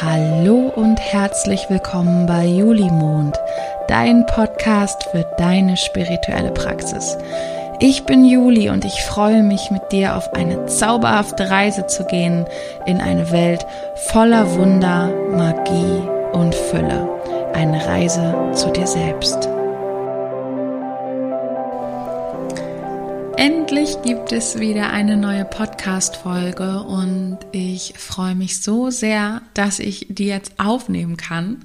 [0.00, 3.36] Hallo und herzlich willkommen bei Julimond,
[3.88, 7.18] dein Podcast für deine spirituelle Praxis.
[7.80, 12.46] Ich bin Juli und ich freue mich mit dir auf eine zauberhafte Reise zu gehen
[12.86, 13.66] in eine Welt
[13.96, 17.08] voller Wunder, Magie und Fülle.
[17.52, 19.48] Eine Reise zu dir selbst.
[23.38, 30.06] Endlich gibt es wieder eine neue Podcast-Folge und ich freue mich so sehr, dass ich
[30.08, 31.64] die jetzt aufnehmen kann.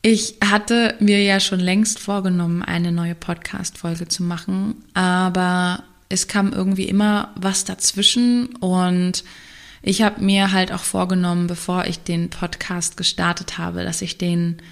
[0.00, 6.52] Ich hatte mir ja schon längst vorgenommen, eine neue Podcast-Folge zu machen, aber es kam
[6.52, 9.24] irgendwie immer was dazwischen und
[9.82, 14.62] ich habe mir halt auch vorgenommen, bevor ich den Podcast gestartet habe, dass ich den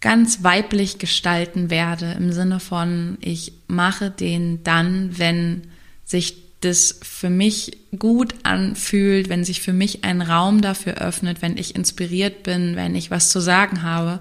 [0.00, 5.62] ganz weiblich gestalten werde, im Sinne von, ich mache den dann, wenn
[6.04, 11.56] sich das für mich gut anfühlt, wenn sich für mich ein Raum dafür öffnet, wenn
[11.56, 14.20] ich inspiriert bin, wenn ich was zu sagen habe.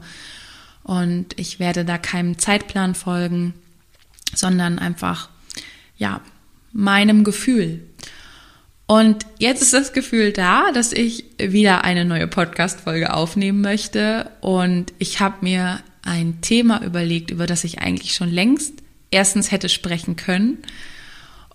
[0.83, 3.53] Und ich werde da keinem Zeitplan folgen,
[4.33, 5.29] sondern einfach,
[5.97, 6.21] ja,
[6.71, 7.81] meinem Gefühl.
[8.89, 14.31] Und jetzt ist das Gefühl da, dass ich wieder eine neue Podcast-Folge aufnehmen möchte.
[14.41, 18.73] Und ich habe mir ein Thema überlegt, über das ich eigentlich schon längst
[19.11, 20.57] erstens hätte sprechen können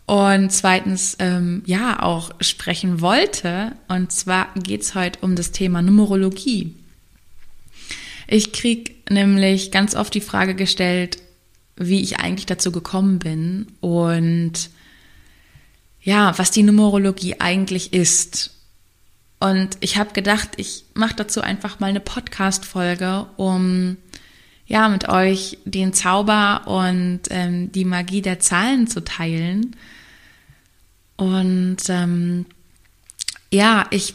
[0.07, 3.73] und zweitens ähm, ja auch sprechen wollte.
[3.89, 6.73] Und zwar geht es heute um das Thema Numerologie.
[8.29, 11.19] Ich krieg nämlich ganz oft die Frage gestellt,
[11.77, 14.71] wie ich eigentlich dazu gekommen bin und
[16.05, 18.51] ja, was die Numerologie eigentlich ist.
[19.41, 23.97] Und ich habe gedacht, ich mache dazu einfach mal eine Podcast-Folge, um
[24.67, 29.77] ja mit euch den Zauber und ähm, die Magie der Zahlen zu teilen.
[31.17, 32.47] Und ähm,
[33.51, 34.15] ja, ich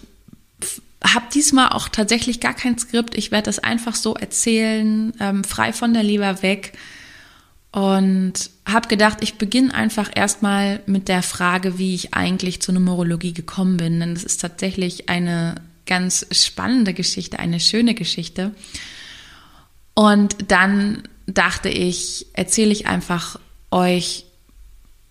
[1.03, 3.17] habe diesmal auch tatsächlich gar kein Skript.
[3.17, 6.73] Ich werde das einfach so erzählen, ähm, frei von der Leber weg.
[7.71, 8.33] Und
[8.65, 13.77] habe gedacht, ich beginne einfach erstmal mit der Frage, wie ich eigentlich zur Numerologie gekommen
[13.77, 13.99] bin.
[13.99, 18.55] Denn das ist tatsächlich eine ganz spannende Geschichte, eine schöne Geschichte.
[19.93, 24.25] Und dann dachte ich, erzähle ich einfach euch,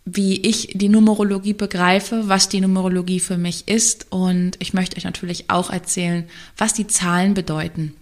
[0.04, 4.06] wie ich die Numerologie begreife, was die Numerologie für mich ist.
[4.10, 7.94] Und ich möchte euch natürlich auch erzählen, was die Zahlen bedeuten.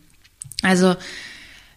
[0.62, 0.97] Also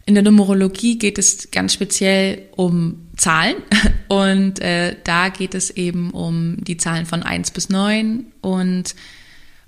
[0.09, 3.57] in der Numerologie geht es ganz speziell um Zahlen
[4.07, 8.95] und äh, da geht es eben um die Zahlen von 1 bis 9 und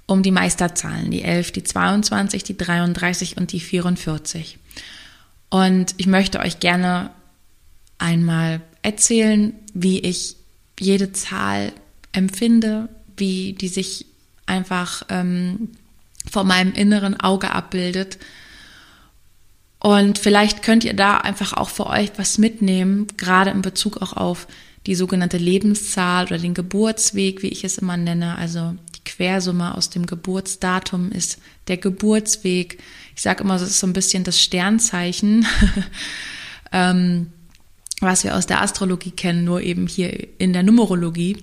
[0.08, 4.58] um die Meisterzahlen, die 11, die 22, die 33 und die 44.
[5.52, 7.12] Und ich möchte euch gerne
[8.00, 10.38] einmal erzählen, wie ich
[10.80, 11.72] jede Zahl
[12.14, 14.08] empfinde, wie die sich
[14.48, 15.70] einfach ähm,
[16.32, 18.18] vor meinem inneren Auge abbildet
[19.82, 24.14] und vielleicht könnt ihr da einfach auch für euch was mitnehmen, gerade in Bezug auch
[24.14, 24.48] auf
[24.86, 28.38] die sogenannte Lebenszahl oder den Geburtsweg, wie ich es immer nenne.
[28.38, 32.78] Also die Quersumme aus dem Geburtsdatum ist der Geburtsweg.
[33.16, 35.48] Ich sage immer, das ist so ein bisschen das Sternzeichen,
[36.72, 37.32] ähm,
[38.02, 41.38] was wir aus der Astrologie kennen, nur eben hier in der Numerologie.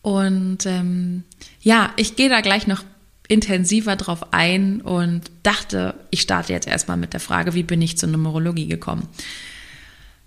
[0.00, 1.24] Und ähm,
[1.60, 2.84] ja, ich gehe da gleich noch
[3.30, 7.96] intensiver drauf ein und dachte, ich starte jetzt erstmal mit der Frage, wie bin ich
[7.96, 9.06] zur Numerologie gekommen?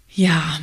[0.09, 0.59] Ja,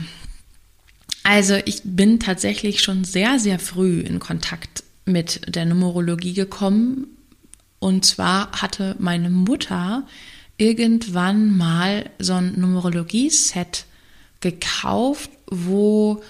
[1.22, 7.08] also ich bin tatsächlich schon sehr, sehr früh in Kontakt mit der Numerologie gekommen.
[7.78, 10.06] Und zwar hatte meine Mutter
[10.56, 13.84] irgendwann mal so ein Numerologie-Set
[14.40, 16.22] gekauft, wo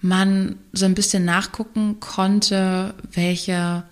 [0.00, 3.84] man so ein bisschen nachgucken konnte, welche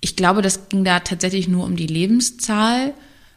[0.00, 2.94] ich glaube, das ging da tatsächlich nur um die Lebenszahl.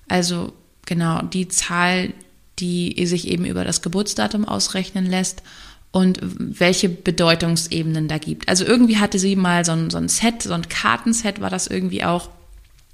[0.07, 0.53] Also
[0.85, 2.13] genau die Zahl,
[2.59, 5.44] die sich eben über das Geburtsdatum ausrechnen lässt
[5.91, 8.50] und welche Bedeutungsebenen da gibt.
[8.50, 11.68] Also irgendwie hatte sie mal so ein, so ein Set, so ein Kartenset war das
[11.68, 12.30] irgendwie auch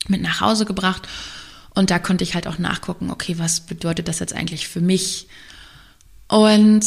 [0.08, 1.08] mit nach Hause gebracht.
[1.76, 5.28] Und da konnte ich halt auch nachgucken, okay, was bedeutet das jetzt eigentlich für mich?
[6.28, 6.82] Und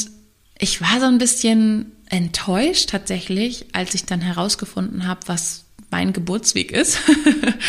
[0.59, 6.73] ich war so ein bisschen enttäuscht tatsächlich, als ich dann herausgefunden habe, was mein Geburtsweg
[6.73, 6.99] ist.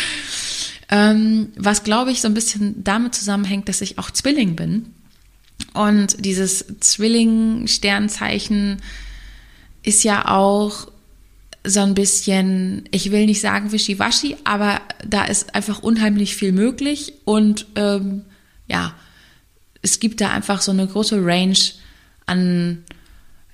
[0.90, 4.92] ähm, was, glaube ich, so ein bisschen damit zusammenhängt, dass ich auch Zwilling bin.
[5.72, 8.82] Und dieses Zwilling-Sternzeichen
[9.82, 10.88] ist ja auch
[11.66, 17.14] so ein bisschen, ich will nicht sagen wischiwaschi, aber da ist einfach unheimlich viel möglich
[17.24, 18.22] und ähm,
[18.66, 18.94] ja,
[19.80, 21.58] es gibt da einfach so eine große Range
[22.26, 22.84] an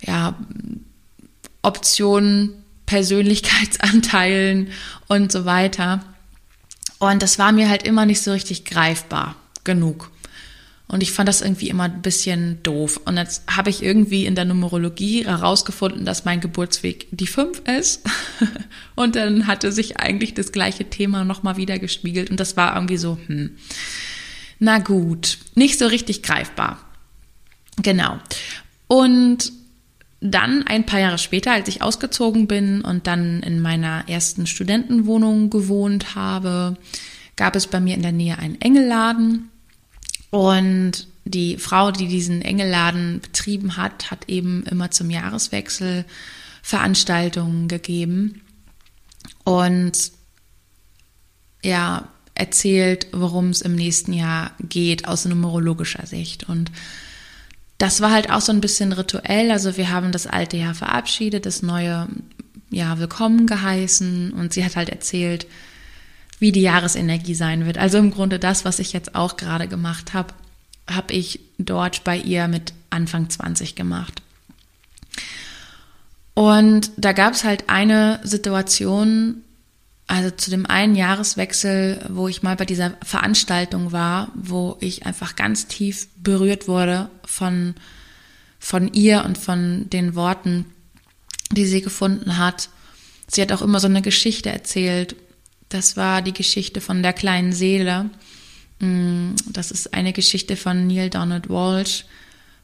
[0.01, 0.37] ja,
[1.63, 2.60] Optionen,
[2.91, 4.73] Persönlichkeitsanteilen
[5.07, 6.01] und so weiter.
[6.99, 10.11] Und das war mir halt immer nicht so richtig greifbar genug.
[10.89, 13.01] Und ich fand das irgendwie immer ein bisschen doof.
[13.05, 18.03] Und jetzt habe ich irgendwie in der Numerologie herausgefunden, dass mein Geburtsweg die 5 ist.
[18.97, 22.29] und dann hatte sich eigentlich das gleiche Thema nochmal wieder gespiegelt.
[22.29, 23.57] Und das war irgendwie so, hm,
[24.59, 26.85] na gut, nicht so richtig greifbar.
[27.81, 28.19] Genau.
[28.89, 29.53] Und
[30.21, 35.51] dann ein paar Jahre später, als ich ausgezogen bin und dann in meiner ersten Studentenwohnung
[35.51, 36.77] gewohnt habe,
[37.37, 39.49] gab es bei mir in der Nähe einen Engelladen
[40.31, 46.05] und die Frau, die diesen Engelladen betrieben hat, hat eben immer zum Jahreswechsel
[46.63, 48.43] Veranstaltungen gegeben
[49.45, 50.13] und
[51.63, 56.49] ja, erzählt, worum es im nächsten Jahr geht aus numerologischer Sicht.
[56.49, 56.71] Und
[57.81, 59.51] das war halt auch so ein bisschen rituell.
[59.51, 62.09] Also wir haben das alte Jahr verabschiedet, das neue
[62.69, 65.47] Jahr willkommen geheißen und sie hat halt erzählt,
[66.39, 67.79] wie die Jahresenergie sein wird.
[67.79, 70.35] Also im Grunde das, was ich jetzt auch gerade gemacht habe,
[70.91, 74.21] habe ich dort bei ihr mit Anfang 20 gemacht.
[76.35, 79.43] Und da gab es halt eine Situation,
[80.11, 85.37] also zu dem einen Jahreswechsel, wo ich mal bei dieser Veranstaltung war, wo ich einfach
[85.37, 87.77] ganz tief berührt wurde von,
[88.59, 90.67] von ihr und von den Worten,
[91.53, 92.71] die sie gefunden hat.
[93.29, 95.15] Sie hat auch immer so eine Geschichte erzählt,
[95.69, 98.11] das war die Geschichte von der kleinen Seele.
[98.81, 102.05] Mm, das ist eine Geschichte von Neil Donald Walsh,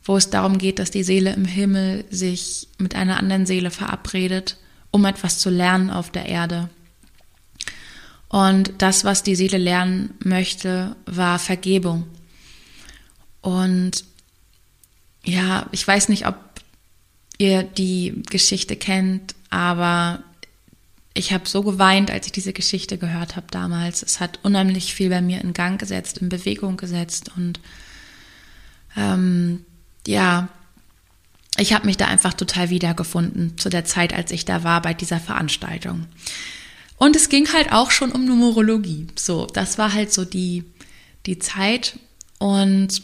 [0.03, 4.57] wo es darum geht, dass die Seele im Himmel sich mit einer anderen Seele verabredet,
[4.91, 6.71] um etwas zu lernen auf der Erde.
[8.37, 12.05] Und das, was die Seele lernen möchte, war Vergebung.
[13.41, 14.05] Und
[15.25, 16.37] ja, ich weiß nicht, ob
[17.39, 20.23] ihr die Geschichte kennt, aber
[21.15, 24.03] ich habe so geweint, als ich diese Geschichte gehört habe damals.
[24.03, 27.59] Es hat unheimlich viel bei mir in Gang gesetzt, in Bewegung gesetzt und
[28.99, 29.65] ähm,
[30.07, 30.51] ja,
[31.57, 34.93] ich habe mich da einfach total wiedergefunden zu der Zeit, als ich da war bei
[34.93, 36.05] dieser Veranstaltung.
[36.99, 39.07] Und es ging halt auch schon um Numerologie.
[39.17, 40.65] So, das war halt so die,
[41.27, 41.99] die Zeit.
[42.39, 43.03] Und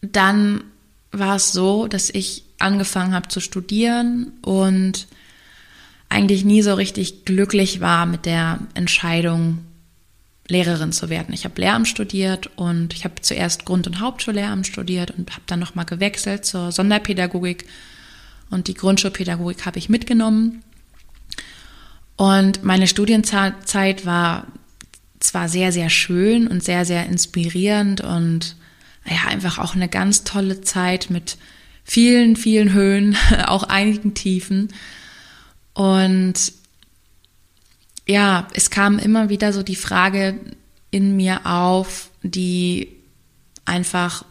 [0.00, 0.64] dann
[1.10, 5.06] war es so, dass ich angefangen habe zu studieren und
[6.08, 9.58] eigentlich nie so richtig glücklich war mit der Entscheidung,
[10.48, 11.32] Lehrerin zu werden.
[11.32, 15.60] Ich habe Lehramt studiert und ich habe zuerst Grund- und Hauptschullehramt studiert und habe dann
[15.60, 17.66] nochmal gewechselt zur Sonderpädagogik
[18.50, 20.62] und die Grundschulpädagogik habe ich mitgenommen.
[22.16, 24.46] Und meine Studienzeit war
[25.20, 28.56] zwar sehr, sehr schön und sehr, sehr inspirierend und
[29.04, 31.36] ja, einfach auch eine ganz tolle Zeit mit
[31.84, 33.16] vielen, vielen Höhen,
[33.46, 34.68] auch einigen Tiefen.
[35.74, 36.34] Und
[38.06, 40.38] ja, es kam immer wieder so die Frage
[40.90, 42.88] in mir auf, die
[43.64, 44.24] einfach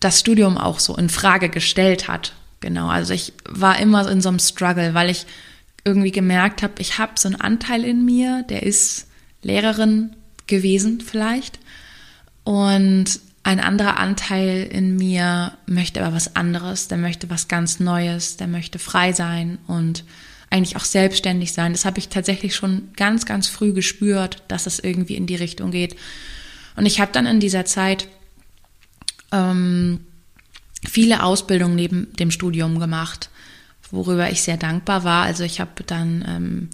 [0.00, 2.34] das Studium auch so in Frage gestellt hat.
[2.60, 5.26] Genau, also ich war immer in so einem Struggle, weil ich
[5.84, 9.08] irgendwie gemerkt habe, ich habe so einen Anteil in mir, der ist
[9.42, 10.16] Lehrerin
[10.46, 11.58] gewesen vielleicht.
[12.42, 18.38] Und ein anderer Anteil in mir möchte aber was anderes, der möchte was ganz Neues,
[18.38, 20.04] der möchte frei sein und
[20.50, 21.72] eigentlich auch selbstständig sein.
[21.72, 25.70] Das habe ich tatsächlich schon ganz, ganz früh gespürt, dass es irgendwie in die Richtung
[25.70, 25.96] geht.
[26.76, 28.08] Und ich habe dann in dieser Zeit
[29.32, 30.00] ähm,
[30.88, 33.30] viele Ausbildungen neben dem Studium gemacht,
[33.94, 35.24] worüber ich sehr dankbar war.
[35.24, 36.68] Also ich habe dann ähm,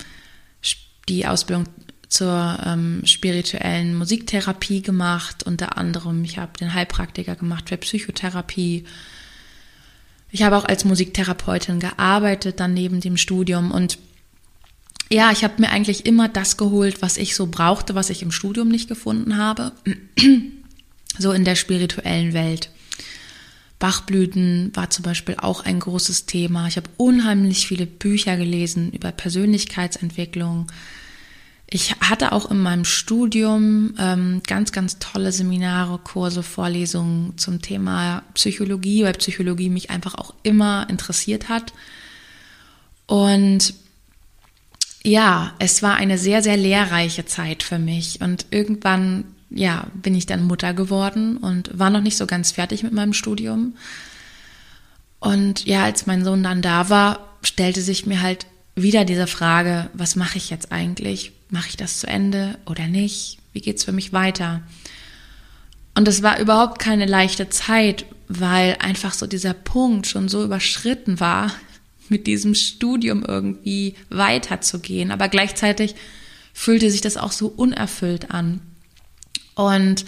[1.09, 1.67] die Ausbildung
[2.09, 6.25] zur ähm, spirituellen Musiktherapie gemacht, unter anderem.
[6.25, 8.85] Ich habe den Heilpraktiker gemacht für Psychotherapie.
[10.33, 13.71] Ich habe auch als Musiktherapeutin gearbeitet, dann neben dem Studium.
[13.71, 13.99] Und
[15.09, 18.33] ja, ich habe mir eigentlich immer das geholt, was ich so brauchte, was ich im
[18.33, 19.73] Studium nicht gefunden habe.
[21.19, 22.71] so in der spirituellen Welt.
[23.81, 26.69] Bachblüten war zum Beispiel auch ein großes Thema.
[26.69, 30.69] Ich habe unheimlich viele Bücher gelesen über Persönlichkeitsentwicklung,
[31.73, 38.25] ich hatte auch in meinem Studium ähm, ganz, ganz tolle Seminare, Kurse, Vorlesungen zum Thema
[38.35, 41.73] Psychologie, weil Psychologie mich einfach auch immer interessiert hat.
[43.07, 43.73] Und
[45.05, 48.21] ja, es war eine sehr, sehr lehrreiche Zeit für mich.
[48.21, 52.83] Und irgendwann, ja, bin ich dann Mutter geworden und war noch nicht so ganz fertig
[52.83, 53.75] mit meinem Studium.
[55.19, 59.91] Und ja, als mein Sohn dann da war, stellte sich mir halt wieder diese Frage,
[59.93, 61.33] was mache ich jetzt eigentlich?
[61.51, 63.39] mache ich das zu Ende oder nicht?
[63.53, 64.63] Wie geht es für mich weiter?
[65.95, 71.21] Und es war überhaupt keine leichte Zeit, weil einfach so dieser Punkt schon so überschritten
[71.21, 71.53] war,
[72.09, 75.11] mit diesem Studium irgendwie weiterzugehen.
[75.11, 75.95] Aber gleichzeitig
[76.53, 78.61] fühlte sich das auch so unerfüllt an.
[79.61, 80.05] Und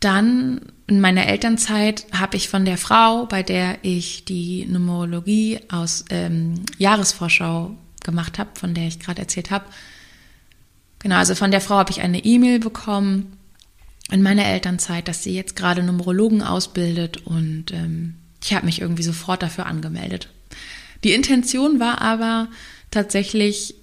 [0.00, 6.04] dann in meiner Elternzeit habe ich von der Frau, bei der ich die Numerologie aus
[6.10, 9.64] ähm, Jahresvorschau gemacht habe, von der ich gerade erzählt habe,
[10.98, 13.38] genau, also von der Frau habe ich eine E-Mail bekommen
[14.10, 19.04] in meiner Elternzeit, dass sie jetzt gerade Numerologen ausbildet und ähm, ich habe mich irgendwie
[19.04, 20.28] sofort dafür angemeldet.
[21.04, 22.48] Die Intention war aber
[22.90, 23.76] tatsächlich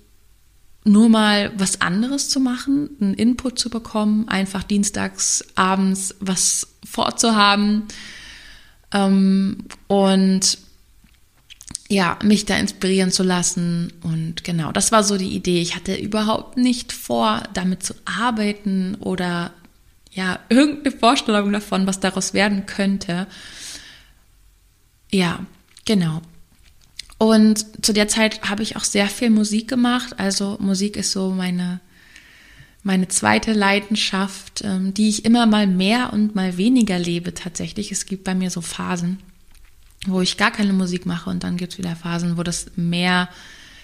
[0.84, 7.84] nur mal was anderes zu machen, einen Input zu bekommen, einfach dienstags abends was vorzuhaben
[8.94, 10.58] ähm, und
[11.90, 13.92] ja, mich da inspirieren zu lassen.
[14.04, 15.60] Und genau, das war so die Idee.
[15.60, 19.52] Ich hatte überhaupt nicht vor, damit zu arbeiten oder
[20.12, 23.28] ja, irgendeine Vorstellung davon, was daraus werden könnte.
[25.12, 25.40] Ja,
[25.86, 26.22] genau.
[27.20, 30.18] Und zu der Zeit habe ich auch sehr viel Musik gemacht.
[30.18, 31.82] Also Musik ist so meine,
[32.82, 37.92] meine zweite Leidenschaft, ähm, die ich immer mal mehr und mal weniger lebe tatsächlich.
[37.92, 39.20] Es gibt bei mir so Phasen,
[40.08, 43.28] wo ich gar keine Musik mache und dann gibt es wieder Phasen, wo das mehr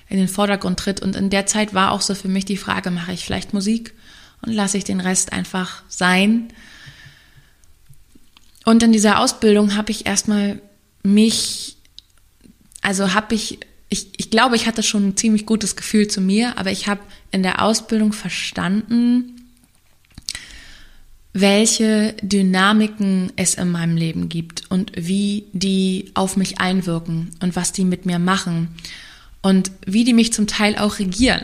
[0.07, 1.01] in den Vordergrund tritt.
[1.01, 3.93] Und in der Zeit war auch so für mich die Frage, mache ich vielleicht Musik
[4.43, 6.53] und lasse ich den Rest einfach sein.
[8.63, 10.61] Und in dieser Ausbildung habe ich erstmal
[11.03, 11.74] mich
[12.85, 16.59] also habe ich, ich, ich glaube, ich hatte schon ein ziemlich gutes Gefühl zu mir,
[16.59, 17.01] aber ich habe
[17.31, 19.41] in der Ausbildung verstanden,
[21.33, 27.71] welche Dynamiken es in meinem Leben gibt und wie die auf mich einwirken und was
[27.71, 28.69] die mit mir machen
[29.41, 31.41] und wie die mich zum Teil auch regieren.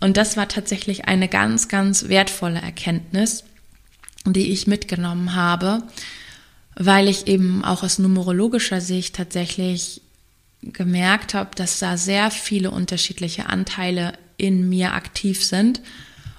[0.00, 3.44] Und das war tatsächlich eine ganz, ganz wertvolle Erkenntnis,
[4.24, 5.84] die ich mitgenommen habe,
[6.74, 10.01] weil ich eben auch aus numerologischer Sicht tatsächlich
[10.62, 15.80] gemerkt habe, dass da sehr viele unterschiedliche Anteile in mir aktiv sind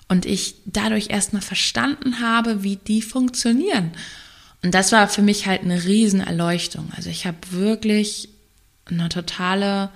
[0.08, 3.92] und ich dadurch erstmal verstanden habe, wie die funktionieren.
[4.62, 6.92] Und das war für mich halt eine Riesenerleuchtung.
[6.96, 8.30] Also ich habe wirklich
[8.86, 9.90] eine totale,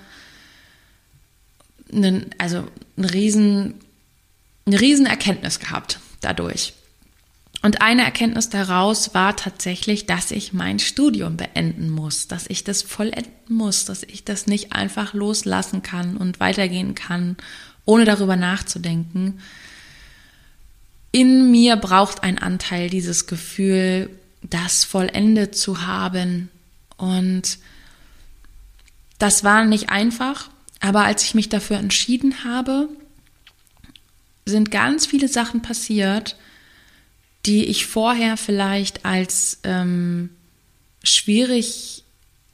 [1.92, 2.68] eine, also
[2.98, 3.76] eine riesen,
[4.66, 6.74] eine riesen Erkenntnis gehabt dadurch.
[7.68, 12.82] Und eine Erkenntnis daraus war tatsächlich, dass ich mein Studium beenden muss, dass ich das
[12.82, 17.36] vollenden muss, dass ich das nicht einfach loslassen kann und weitergehen kann,
[17.84, 19.42] ohne darüber nachzudenken.
[21.12, 24.12] In mir braucht ein Anteil dieses Gefühl,
[24.44, 26.48] das vollendet zu haben.
[26.96, 27.58] Und
[29.20, 32.88] das war nicht einfach, aber als ich mich dafür entschieden habe,
[34.46, 36.38] sind ganz viele Sachen passiert,
[37.48, 40.30] die ich vorher vielleicht als ähm,
[41.02, 42.04] schwierig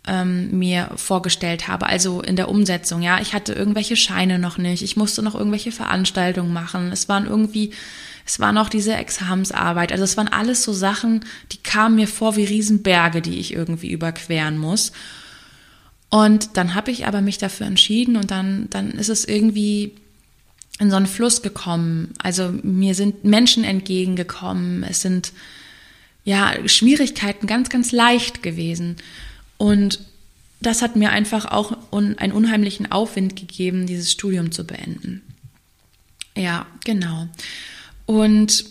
[0.05, 3.01] ähm, mir vorgestellt habe, also in der Umsetzung.
[3.01, 6.91] Ja, ich hatte irgendwelche Scheine noch nicht, ich musste noch irgendwelche Veranstaltungen machen.
[6.91, 7.71] Es waren irgendwie,
[8.25, 9.91] es war noch diese Examensarbeit.
[9.91, 13.91] Also es waren alles so Sachen, die kamen mir vor wie Riesenberge, die ich irgendwie
[13.91, 14.91] überqueren muss.
[16.09, 19.95] Und dann habe ich aber mich dafür entschieden und dann, dann ist es irgendwie
[20.79, 22.13] in so einen Fluss gekommen.
[22.17, 24.83] Also mir sind Menschen entgegengekommen.
[24.83, 25.31] Es sind
[26.23, 28.97] ja Schwierigkeiten ganz, ganz leicht gewesen.
[29.57, 29.99] Und
[30.61, 35.21] das hat mir einfach auch un einen unheimlichen Aufwind gegeben, dieses Studium zu beenden.
[36.35, 37.27] Ja, genau.
[38.05, 38.65] Und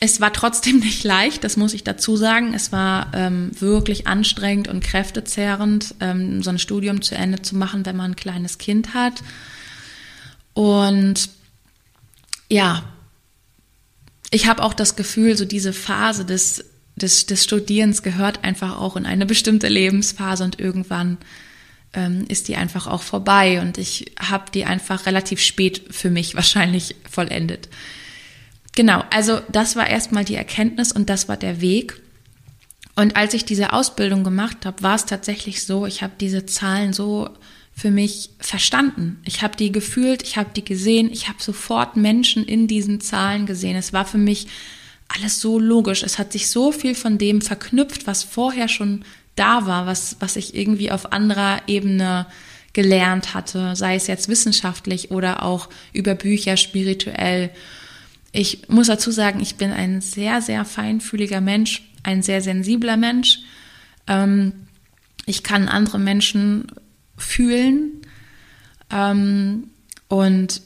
[0.00, 2.54] es war trotzdem nicht leicht, das muss ich dazu sagen.
[2.54, 7.86] Es war ähm, wirklich anstrengend und kräftezehrend, ähm, so ein Studium zu Ende zu machen,
[7.86, 9.22] wenn man ein kleines Kind hat.
[10.58, 11.30] Und
[12.50, 12.82] ja,
[14.32, 16.64] ich habe auch das Gefühl, so diese Phase des,
[16.96, 21.16] des, des Studierens gehört einfach auch in eine bestimmte Lebensphase und irgendwann
[21.92, 26.34] ähm, ist die einfach auch vorbei und ich habe die einfach relativ spät für mich
[26.34, 27.68] wahrscheinlich vollendet.
[28.74, 32.00] Genau, also das war erstmal die Erkenntnis und das war der Weg.
[32.96, 36.92] Und als ich diese Ausbildung gemacht habe, war es tatsächlich so, ich habe diese Zahlen
[36.92, 37.30] so
[37.78, 39.20] für mich verstanden.
[39.24, 43.46] Ich habe die gefühlt, ich habe die gesehen, ich habe sofort Menschen in diesen Zahlen
[43.46, 43.76] gesehen.
[43.76, 44.48] Es war für mich
[45.06, 46.02] alles so logisch.
[46.02, 49.04] Es hat sich so viel von dem verknüpft, was vorher schon
[49.36, 52.26] da war, was, was ich irgendwie auf anderer Ebene
[52.72, 57.50] gelernt hatte, sei es jetzt wissenschaftlich oder auch über Bücher spirituell.
[58.32, 63.38] Ich muss dazu sagen, ich bin ein sehr, sehr feinfühliger Mensch, ein sehr sensibler Mensch.
[64.08, 64.52] Ähm,
[65.26, 66.66] ich kann andere Menschen
[67.18, 68.02] fühlen.
[68.90, 69.68] Ähm,
[70.08, 70.62] und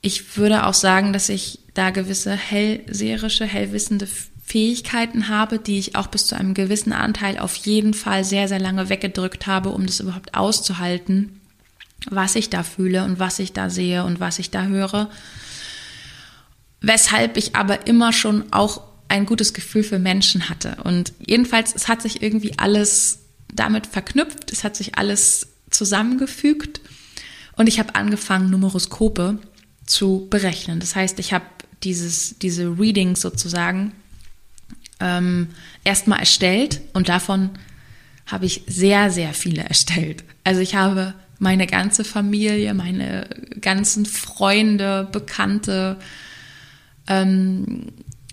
[0.00, 4.08] ich würde auch sagen, dass ich da gewisse hellseherische, hellwissende
[4.44, 8.60] Fähigkeiten habe, die ich auch bis zu einem gewissen Anteil auf jeden Fall sehr, sehr
[8.60, 11.40] lange weggedrückt habe, um das überhaupt auszuhalten.
[12.08, 15.10] was ich da fühle und was ich da sehe und was ich da höre.
[16.80, 20.76] Weshalb ich aber immer schon auch ein gutes Gefühl für Menschen hatte.
[20.84, 26.80] Und jedenfalls, es hat sich irgendwie alles damit verknüpft, es hat sich alles zusammengefügt
[27.56, 29.38] und ich habe angefangen, Numeroskope
[29.84, 30.80] zu berechnen.
[30.80, 31.44] Das heißt, ich habe
[31.82, 33.92] dieses, diese Readings sozusagen
[35.00, 35.48] ähm,
[35.84, 37.50] erstmal erstellt und davon
[38.26, 40.24] habe ich sehr, sehr viele erstellt.
[40.44, 43.28] Also ich habe meine ganze Familie, meine
[43.60, 45.98] ganzen Freunde, Bekannte,
[47.08, 47.88] ähm,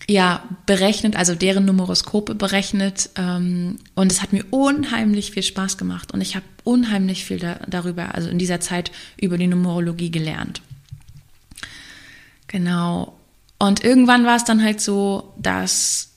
[0.07, 3.09] ja, berechnet, also deren Numeroskope berechnet.
[3.15, 6.13] Ähm, und es hat mir unheimlich viel Spaß gemacht.
[6.13, 10.61] Und ich habe unheimlich viel da, darüber, also in dieser Zeit über die Numerologie gelernt.
[12.47, 13.17] Genau.
[13.59, 16.09] Und irgendwann war es dann halt so, dass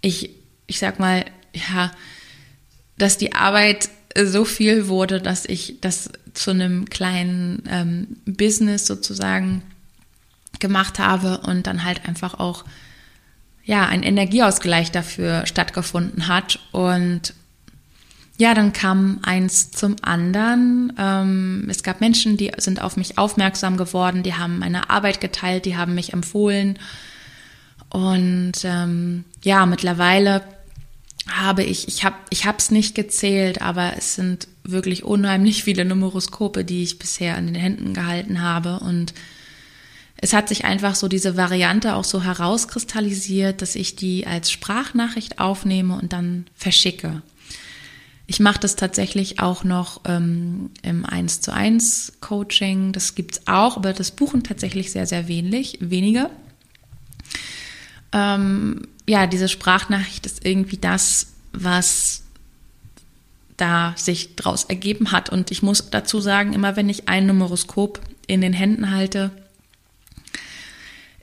[0.00, 0.30] ich,
[0.66, 1.92] ich sag mal, ja,
[2.98, 3.88] dass die Arbeit
[4.20, 9.62] so viel wurde, dass ich das zu einem kleinen ähm, Business sozusagen
[10.58, 12.64] gemacht habe und dann halt einfach auch
[13.68, 17.34] ja ein Energieausgleich dafür stattgefunden hat und
[18.38, 20.92] ja, dann kam eins zum anderen.
[20.96, 25.64] Ähm, es gab Menschen, die sind auf mich aufmerksam geworden, die haben meine Arbeit geteilt,
[25.64, 26.78] die haben mich empfohlen.
[27.90, 30.42] Und ähm, ja, mittlerweile
[31.28, 36.64] habe ich, ich habe ich es nicht gezählt, aber es sind wirklich unheimlich viele Numeroskope,
[36.64, 38.78] die ich bisher in den Händen gehalten habe.
[38.78, 39.12] Und
[40.20, 45.38] es hat sich einfach so diese Variante auch so herauskristallisiert, dass ich die als Sprachnachricht
[45.38, 47.22] aufnehme und dann verschicke.
[48.26, 52.92] Ich mache das tatsächlich auch noch ähm, im 1 zu 1 Coaching.
[52.92, 56.28] Das gibt's auch, aber das buchen tatsächlich sehr, sehr wenig, wenige.
[58.12, 62.24] Ähm, ja, diese Sprachnachricht ist irgendwie das, was
[63.56, 65.30] da sich draus ergeben hat.
[65.30, 69.30] Und ich muss dazu sagen, immer wenn ich ein Numeroskop in den Händen halte,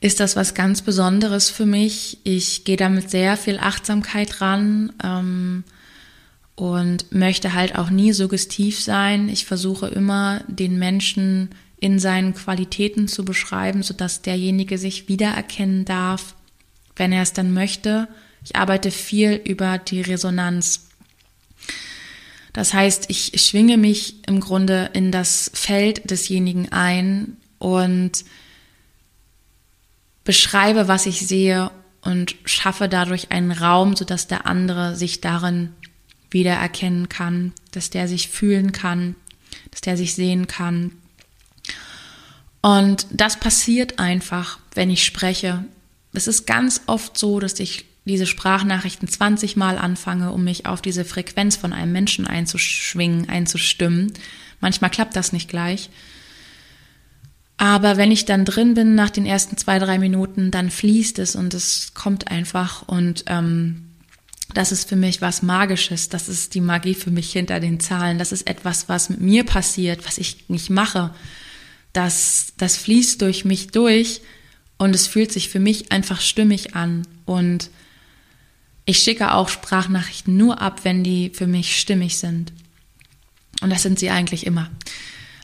[0.01, 2.19] ist das was ganz Besonderes für mich.
[2.23, 5.63] Ich gehe damit sehr viel Achtsamkeit ran ähm,
[6.55, 9.29] und möchte halt auch nie suggestiv sein.
[9.29, 16.35] Ich versuche immer, den Menschen in seinen Qualitäten zu beschreiben, sodass derjenige sich wiedererkennen darf,
[16.95, 18.07] wenn er es dann möchte.
[18.43, 20.87] Ich arbeite viel über die Resonanz.
[22.53, 28.23] Das heißt, ich schwinge mich im Grunde in das Feld desjenigen ein und
[30.25, 35.69] beschreibe, was ich sehe und schaffe dadurch einen Raum, sodass der andere sich darin
[36.29, 39.15] wiedererkennen kann, dass der sich fühlen kann,
[39.71, 40.91] dass der sich sehen kann.
[42.61, 45.63] Und das passiert einfach, wenn ich spreche.
[46.13, 50.81] Es ist ganz oft so, dass ich diese Sprachnachrichten 20 Mal anfange, um mich auf
[50.81, 54.13] diese Frequenz von einem Menschen einzuschwingen, einzustimmen.
[54.61, 55.89] Manchmal klappt das nicht gleich.
[57.57, 61.35] Aber wenn ich dann drin bin nach den ersten zwei, drei Minuten, dann fließt es
[61.35, 63.85] und es kommt einfach und ähm,
[64.53, 66.09] das ist für mich was Magisches.
[66.09, 68.19] Das ist die Magie für mich hinter den Zahlen.
[68.19, 71.13] Das ist etwas, was mit mir passiert, was ich nicht mache.
[71.93, 74.21] Das, das fließt durch mich durch
[74.77, 77.07] und es fühlt sich für mich einfach stimmig an.
[77.25, 77.69] Und
[78.85, 82.53] ich schicke auch Sprachnachrichten nur ab, wenn die für mich stimmig sind.
[83.61, 84.69] Und das sind sie eigentlich immer.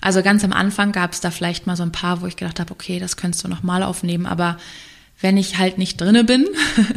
[0.02, 2.60] Also ganz am Anfang gab es da vielleicht mal so ein paar, wo ich gedacht
[2.60, 4.26] habe, okay, das könntest du nochmal aufnehmen.
[4.26, 4.58] Aber
[5.22, 6.48] wenn ich halt nicht drinne bin,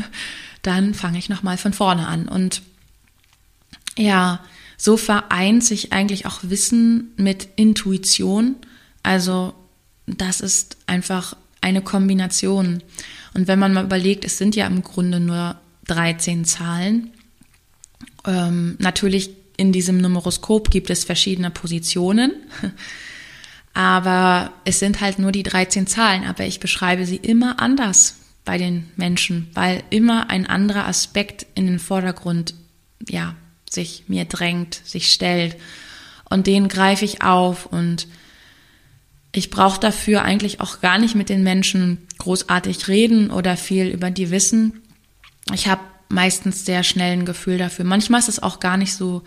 [0.63, 2.27] dann fange ich nochmal von vorne an.
[2.27, 2.63] Und
[3.97, 4.41] ja,
[4.79, 8.57] so vereint sich eigentlich auch Wissen mit Intuition.
[9.03, 9.55] Also
[10.07, 12.83] das ist einfach eine Kombination.
[13.35, 17.11] Und wenn man mal überlegt, es sind ja im Grunde nur 13 Zahlen.
[18.27, 22.33] Ähm, natürlich in diesem Numeroskop gibt es verschiedene Positionen,
[23.75, 28.59] aber es sind halt nur die 13 Zahlen, aber ich beschreibe sie immer anders bei
[28.59, 32.55] den Menschen, weil immer ein anderer Aspekt in den Vordergrund,
[33.09, 33.35] ja,
[33.71, 35.57] sich mir drängt, sich stellt
[36.31, 38.07] und den greife ich auf und
[39.33, 44.11] ich brauche dafür eigentlich auch gar nicht mit den Menschen großartig reden oder viel über
[44.11, 44.81] die wissen.
[45.53, 47.85] Ich habe meistens sehr schnell ein Gefühl dafür.
[47.85, 49.23] Manchmal ist es auch gar nicht so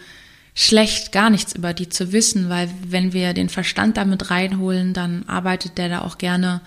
[0.55, 5.23] schlecht, gar nichts über die zu wissen, weil wenn wir den Verstand damit reinholen, dann
[5.27, 6.61] arbeitet der da auch gerne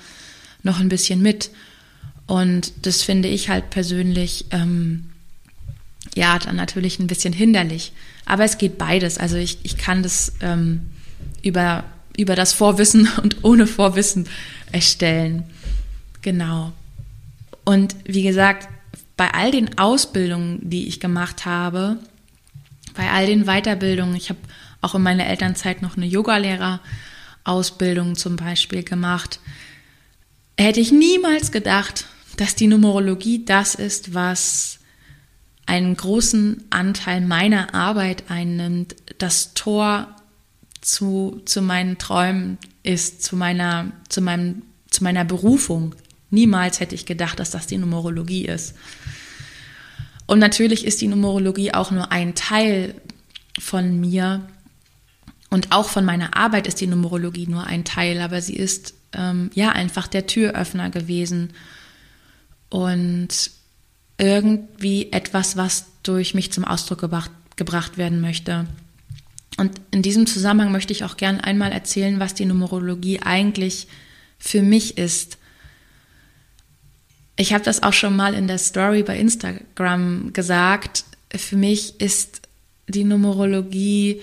[0.62, 1.50] noch ein bisschen mit.
[2.26, 5.06] Und das finde ich halt persönlich, ähm,
[6.14, 7.92] ja, dann natürlich ein bisschen hinderlich.
[8.26, 9.18] Aber es geht beides.
[9.18, 10.82] Also ich, ich kann das ähm,
[11.42, 11.82] über,
[12.16, 14.28] über das Vorwissen und ohne Vorwissen
[14.70, 15.42] erstellen.
[16.22, 16.72] Genau.
[17.64, 18.68] Und wie gesagt,
[19.20, 21.98] bei all den Ausbildungen, die ich gemacht habe,
[22.94, 24.38] bei all den Weiterbildungen, ich habe
[24.80, 26.80] auch in meiner Elternzeit noch eine Yogalehrer
[27.44, 29.38] Ausbildung zum Beispiel gemacht,
[30.56, 32.06] hätte ich niemals gedacht,
[32.38, 34.78] dass die Numerologie das ist, was
[35.66, 40.16] einen großen Anteil meiner Arbeit einnimmt, das Tor
[40.80, 45.94] zu, zu meinen Träumen ist, zu meiner, zu meinem, zu meiner Berufung.
[46.30, 48.76] Niemals hätte ich gedacht, dass das die Numerologie ist.
[50.30, 52.94] Und natürlich ist die Numerologie auch nur ein Teil
[53.58, 54.46] von mir.
[55.50, 59.50] Und auch von meiner Arbeit ist die Numerologie nur ein Teil, aber sie ist ähm,
[59.54, 61.52] ja einfach der Türöffner gewesen
[62.68, 63.50] und
[64.18, 68.68] irgendwie etwas, was durch mich zum Ausdruck gebracht, gebracht werden möchte.
[69.56, 73.88] Und in diesem Zusammenhang möchte ich auch gern einmal erzählen, was die Numerologie eigentlich
[74.38, 75.38] für mich ist.
[77.40, 81.04] Ich habe das auch schon mal in der Story bei Instagram gesagt.
[81.34, 82.42] Für mich ist
[82.86, 84.20] die Numerologie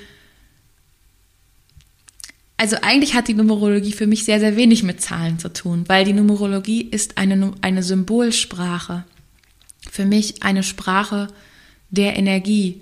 [2.58, 6.06] also eigentlich hat die Numerologie für mich sehr, sehr wenig mit Zahlen zu tun, weil
[6.06, 9.04] die Numerologie ist eine, eine Symbolsprache.
[9.92, 11.28] Für mich eine Sprache
[11.90, 12.82] der Energie.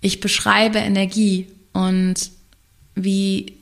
[0.00, 2.30] Ich beschreibe Energie und
[2.94, 3.54] wie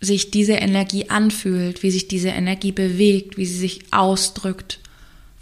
[0.00, 4.80] sich diese Energie anfühlt, wie sich diese Energie bewegt, wie sie sich ausdrückt,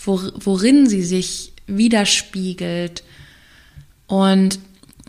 [0.06, 3.02] worin sie sich widerspiegelt.
[4.06, 4.58] Und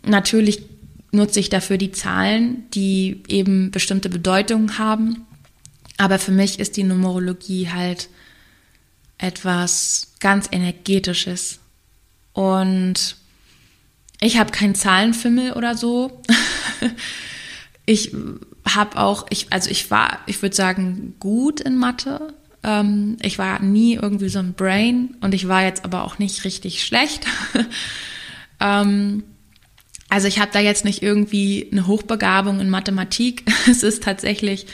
[0.03, 0.63] natürlich
[1.11, 5.25] nutze ich dafür die Zahlen, die eben bestimmte Bedeutungen haben.
[5.97, 8.09] Aber für mich ist die Numerologie halt
[9.17, 11.59] etwas ganz Energetisches.
[12.33, 13.15] Und
[14.19, 16.21] ich habe keinen Zahlenfimmel oder so.
[17.85, 18.11] ich
[18.67, 22.33] habe auch, ich, also ich war, ich würde sagen, gut in Mathe.
[22.65, 26.43] Ähm, ich war nie irgendwie so ein Brain und ich war jetzt aber auch nicht
[26.43, 27.27] richtig schlecht.
[28.59, 29.23] ähm,
[30.09, 33.43] also ich habe da jetzt nicht irgendwie eine Hochbegabung in Mathematik.
[33.69, 34.65] Es ist tatsächlich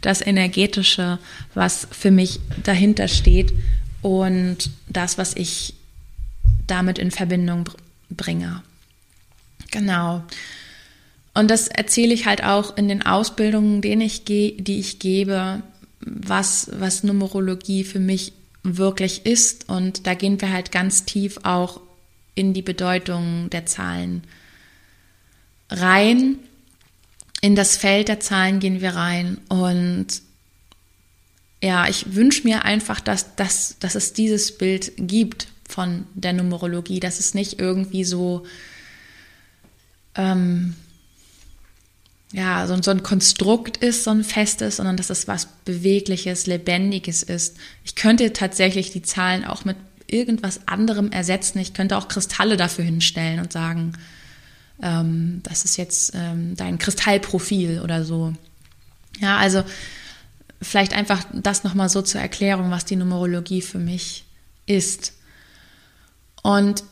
[0.00, 1.18] das Energetische,
[1.54, 3.52] was für mich dahinter steht
[4.02, 5.74] und das, was ich
[6.66, 7.70] damit in Verbindung
[8.10, 8.62] bringe.
[9.70, 10.22] Genau.
[11.34, 15.62] Und das erzähle ich halt auch in den Ausbildungen, denen ich die ich gebe,
[16.00, 18.32] was, was Numerologie für mich
[18.62, 19.68] wirklich ist.
[19.68, 21.80] Und da gehen wir halt ganz tief auch
[22.34, 24.22] in die Bedeutung der Zahlen
[25.70, 26.38] rein.
[27.40, 29.38] In das Feld der Zahlen gehen wir rein.
[29.48, 30.22] Und
[31.62, 37.00] ja, ich wünsche mir einfach, dass, dass, dass es dieses Bild gibt von der Numerologie,
[37.00, 38.46] dass es nicht irgendwie so,
[40.14, 40.76] ähm,
[42.32, 47.56] ja, so, ein Konstrukt ist, so ein festes, sondern dass es was Bewegliches, Lebendiges ist.
[47.84, 49.76] Ich könnte tatsächlich die Zahlen auch mit
[50.08, 51.58] irgendwas anderem ersetzen.
[51.58, 53.92] Ich könnte auch Kristalle dafür hinstellen und sagen,
[54.82, 58.32] ähm, das ist jetzt ähm, dein Kristallprofil oder so.
[59.18, 59.64] Ja, also
[60.60, 64.24] vielleicht einfach das nochmal so zur Erklärung, was die Numerologie für mich
[64.66, 65.12] ist.
[66.42, 66.82] Und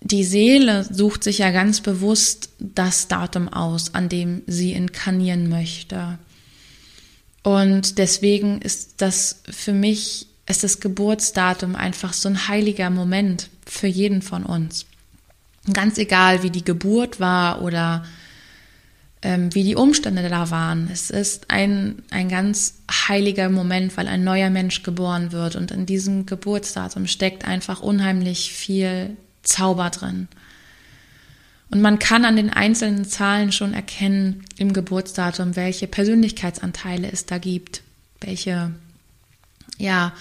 [0.00, 6.18] die Seele sucht sich ja ganz bewusst das Datum aus, an dem sie inkarnieren möchte.
[7.42, 13.86] Und deswegen ist das für mich, ist das Geburtsdatum einfach so ein heiliger Moment für
[13.86, 14.86] jeden von uns.
[15.72, 18.04] Ganz egal, wie die Geburt war oder
[19.22, 20.88] ähm, wie die Umstände da waren.
[20.92, 22.74] Es ist ein, ein ganz
[23.08, 25.56] heiliger Moment, weil ein neuer Mensch geboren wird.
[25.56, 30.28] Und in diesem Geburtsdatum steckt einfach unheimlich viel Zauber drin.
[31.70, 37.38] Und man kann an den einzelnen Zahlen schon erkennen im Geburtsdatum, welche Persönlichkeitsanteile es da
[37.38, 37.82] gibt,
[38.20, 38.72] welche,
[39.78, 40.12] ja,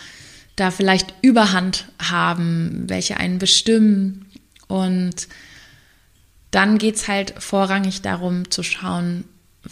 [0.56, 4.26] da vielleicht Überhand haben, welche einen bestimmen,
[4.68, 5.28] und
[6.52, 9.26] dann geht es halt vorrangig darum zu schauen,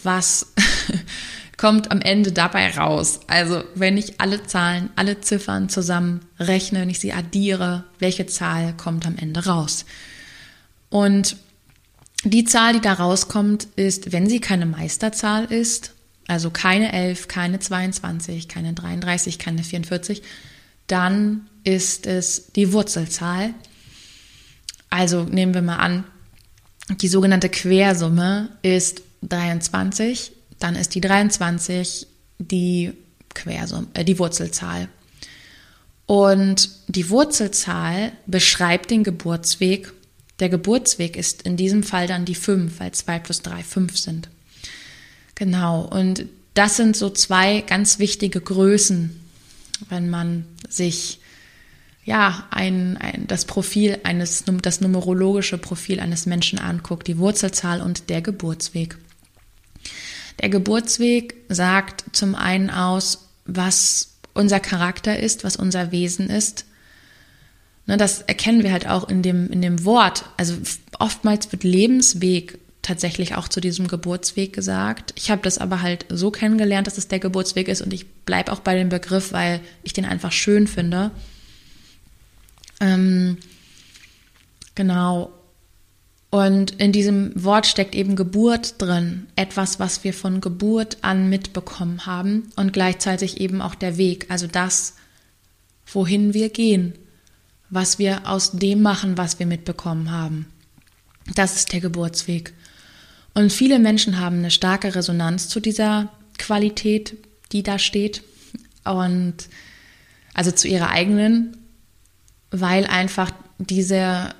[0.04, 0.54] was
[1.64, 3.22] kommt am Ende dabei raus.
[3.28, 8.74] Also wenn ich alle Zahlen, alle Ziffern zusammen rechne, wenn ich sie addiere, welche Zahl
[8.76, 9.86] kommt am Ende raus?
[10.90, 11.38] Und
[12.26, 15.94] die Zahl, die da rauskommt, ist, wenn sie keine Meisterzahl ist,
[16.28, 20.22] also keine 11, keine 22, keine 33, keine 44,
[20.88, 23.54] dann ist es die Wurzelzahl.
[24.90, 26.04] Also nehmen wir mal an,
[26.90, 32.08] die sogenannte Quersumme ist 23, dann ist die 23
[32.40, 32.94] die
[33.34, 34.88] Quersumme, äh, die Wurzelzahl.
[36.06, 39.94] Und die Wurzelzahl beschreibt den Geburtsweg.
[40.40, 44.30] Der Geburtsweg ist in diesem Fall dann die 5, weil 2 plus 3 5 sind.
[45.36, 49.20] Genau, und das sind so zwei ganz wichtige Größen,
[49.90, 51.20] wenn man sich
[52.06, 58.10] ja, ein, ein, das Profil eines, das numerologische Profil eines Menschen anguckt, die Wurzelzahl und
[58.10, 58.98] der Geburtsweg.
[60.42, 66.66] Der Geburtsweg sagt zum einen aus, was unser Charakter ist, was unser Wesen ist.
[67.86, 70.26] Ne, das erkennen wir halt auch in dem, in dem Wort.
[70.38, 70.56] Also
[71.00, 75.14] oftmals wird Lebensweg tatsächlich auch zu diesem Geburtsweg gesagt.
[75.18, 78.52] Ich habe das aber halt so kennengelernt, dass es der Geburtsweg ist und ich bleibe
[78.52, 81.12] auch bei dem Begriff, weil ich den einfach schön finde.
[82.80, 83.38] Ähm,
[84.76, 85.32] genau.
[86.34, 92.08] Und in diesem Wort steckt eben Geburt drin, etwas, was wir von Geburt an mitbekommen
[92.08, 94.96] haben und gleichzeitig eben auch der Weg, also das,
[95.86, 96.96] wohin wir gehen,
[97.70, 100.48] was wir aus dem machen, was wir mitbekommen haben.
[101.36, 102.52] Das ist der Geburtsweg.
[103.36, 107.16] Und viele Menschen haben eine starke Resonanz zu dieser Qualität,
[107.52, 108.24] die da steht.
[108.86, 109.36] Und
[110.34, 111.58] also zu ihrer eigenen,
[112.50, 114.34] weil einfach diese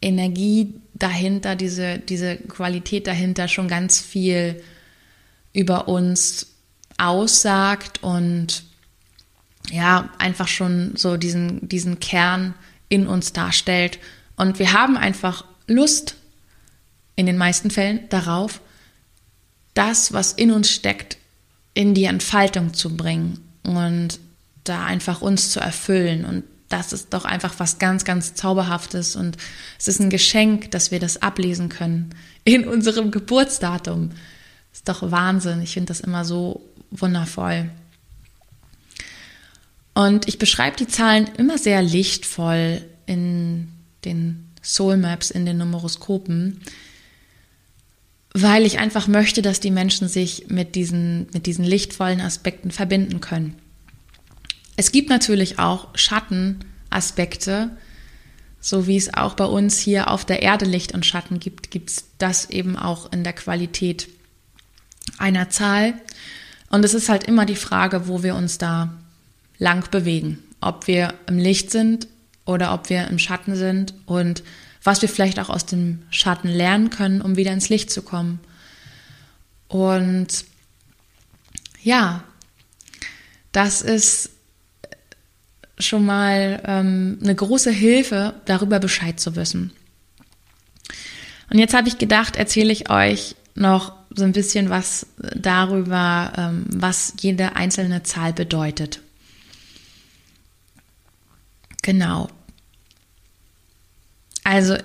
[0.00, 4.62] Energie dahinter, diese, diese Qualität dahinter schon ganz viel
[5.52, 6.54] über uns
[6.98, 8.64] aussagt und
[9.70, 12.54] ja, einfach schon so diesen, diesen Kern
[12.88, 13.98] in uns darstellt.
[14.36, 16.16] Und wir haben einfach Lust
[17.16, 18.60] in den meisten Fällen darauf,
[19.74, 21.18] das, was in uns steckt,
[21.74, 24.18] in die Entfaltung zu bringen und
[24.64, 26.24] da einfach uns zu erfüllen.
[26.24, 29.36] Und das ist doch einfach was ganz, ganz Zauberhaftes und
[29.78, 34.10] es ist ein Geschenk, dass wir das ablesen können in unserem Geburtsdatum.
[34.72, 35.62] Ist doch Wahnsinn.
[35.62, 37.70] Ich finde das immer so wundervoll.
[39.94, 43.68] Und ich beschreibe die Zahlen immer sehr lichtvoll in
[44.04, 46.60] den Soul Maps, in den Numeroskopen
[48.34, 53.20] weil ich einfach möchte, dass die Menschen sich mit diesen, mit diesen lichtvollen Aspekten verbinden
[53.20, 53.56] können.
[54.78, 57.70] Es gibt natürlich auch Schattenaspekte,
[58.60, 61.90] so wie es auch bei uns hier auf der Erde Licht und Schatten gibt, gibt
[61.90, 64.06] es das eben auch in der Qualität
[65.18, 65.94] einer Zahl.
[66.70, 68.94] Und es ist halt immer die Frage, wo wir uns da
[69.58, 70.44] lang bewegen.
[70.60, 72.06] Ob wir im Licht sind
[72.44, 74.44] oder ob wir im Schatten sind und
[74.84, 78.38] was wir vielleicht auch aus dem Schatten lernen können, um wieder ins Licht zu kommen.
[79.66, 80.44] Und
[81.82, 82.22] ja,
[83.50, 84.37] das ist
[85.78, 89.72] schon mal ähm, eine große Hilfe, darüber Bescheid zu wissen.
[91.50, 96.66] Und jetzt habe ich gedacht, erzähle ich euch noch so ein bisschen was darüber, ähm,
[96.68, 99.00] was jede einzelne Zahl bedeutet.
[101.82, 102.28] Genau.
[104.44, 104.76] Also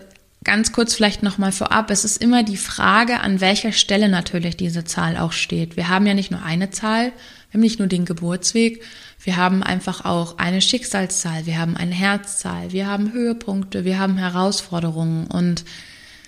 [0.44, 4.84] ganz kurz vielleicht nochmal vorab, es ist immer die Frage, an welcher Stelle natürlich diese
[4.84, 5.78] Zahl auch steht.
[5.78, 8.84] Wir haben ja nicht nur eine Zahl, wir haben nicht nur den Geburtsweg,
[9.24, 14.18] wir haben einfach auch eine Schicksalszahl, wir haben eine Herzzahl, wir haben Höhepunkte, wir haben
[14.18, 15.64] Herausforderungen und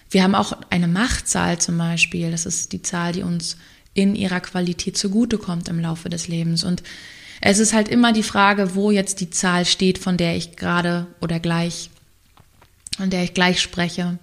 [0.09, 2.31] wir haben auch eine Machtzahl zum Beispiel.
[2.31, 3.57] Das ist die Zahl, die uns
[3.93, 6.63] in ihrer Qualität zugutekommt im Laufe des Lebens.
[6.63, 6.83] Und
[7.41, 11.07] es ist halt immer die Frage, wo jetzt die Zahl steht, von der ich gerade
[11.19, 11.89] oder gleich
[12.97, 14.17] an der ich gleich spreche.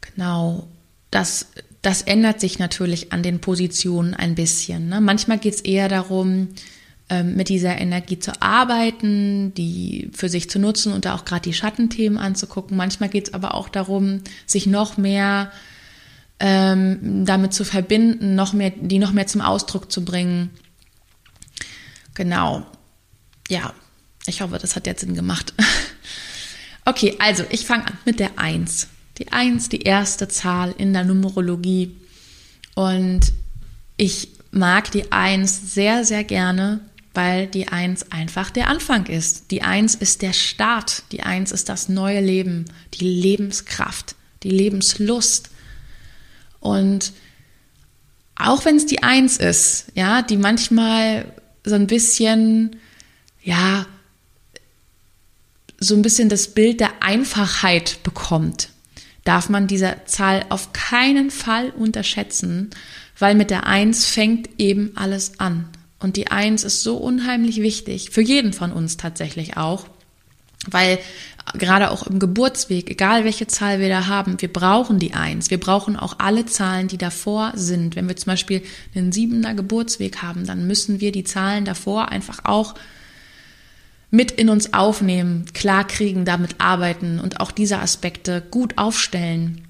[0.00, 0.68] Genau,
[1.10, 1.46] das,
[1.82, 4.88] das ändert sich natürlich an den Positionen ein bisschen.
[4.88, 5.00] Ne?
[5.00, 6.48] Manchmal geht es eher darum,
[7.12, 11.42] ähm, mit dieser Energie zu arbeiten, die für sich zu nutzen und da auch gerade
[11.42, 12.74] die Schattenthemen anzugucken.
[12.74, 15.52] Manchmal geht es aber auch darum, sich noch mehr
[16.40, 20.48] ähm, damit zu verbinden, noch mehr, die noch mehr zum Ausdruck zu bringen.
[22.14, 22.64] Genau.
[23.50, 23.74] Ja,
[24.24, 25.52] ich hoffe, das hat jetzt Sinn gemacht.
[26.84, 28.88] Okay, also ich fange an mit der 1.
[29.18, 31.94] Die 1, die erste Zahl in der Numerologie.
[32.74, 33.20] Und
[33.96, 36.80] ich mag die 1 sehr, sehr gerne,
[37.14, 39.50] weil die 1 einfach der Anfang ist.
[39.50, 41.02] Die 1 ist der Start.
[41.12, 45.50] Die 1 ist das neue Leben, die Lebenskraft, die Lebenslust.
[46.60, 47.12] Und
[48.36, 51.26] auch wenn es die 1 ist, ja, die manchmal
[51.64, 52.76] so ein bisschen,
[53.42, 53.86] ja,
[55.78, 58.70] so ein bisschen das Bild der Einfachheit bekommt,
[59.24, 62.70] darf man diese Zahl auf keinen Fall unterschätzen,
[63.18, 65.68] weil mit der Eins fängt eben alles an.
[66.02, 69.86] Und die Eins ist so unheimlich wichtig, für jeden von uns tatsächlich auch,
[70.68, 70.98] weil
[71.54, 75.50] gerade auch im Geburtsweg, egal welche Zahl wir da haben, wir brauchen die Eins.
[75.50, 77.96] Wir brauchen auch alle Zahlen, die davor sind.
[77.96, 78.62] Wenn wir zum Beispiel
[78.94, 82.74] einen siebener Geburtsweg haben, dann müssen wir die Zahlen davor einfach auch
[84.10, 89.62] mit in uns aufnehmen, klarkriegen, damit arbeiten und auch diese Aspekte gut aufstellen,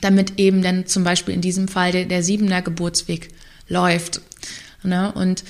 [0.00, 3.30] damit eben dann zum Beispiel in diesem Fall der, der siebener Geburtsweg
[3.68, 4.20] läuft.
[4.84, 5.12] Ne?
[5.12, 5.44] Und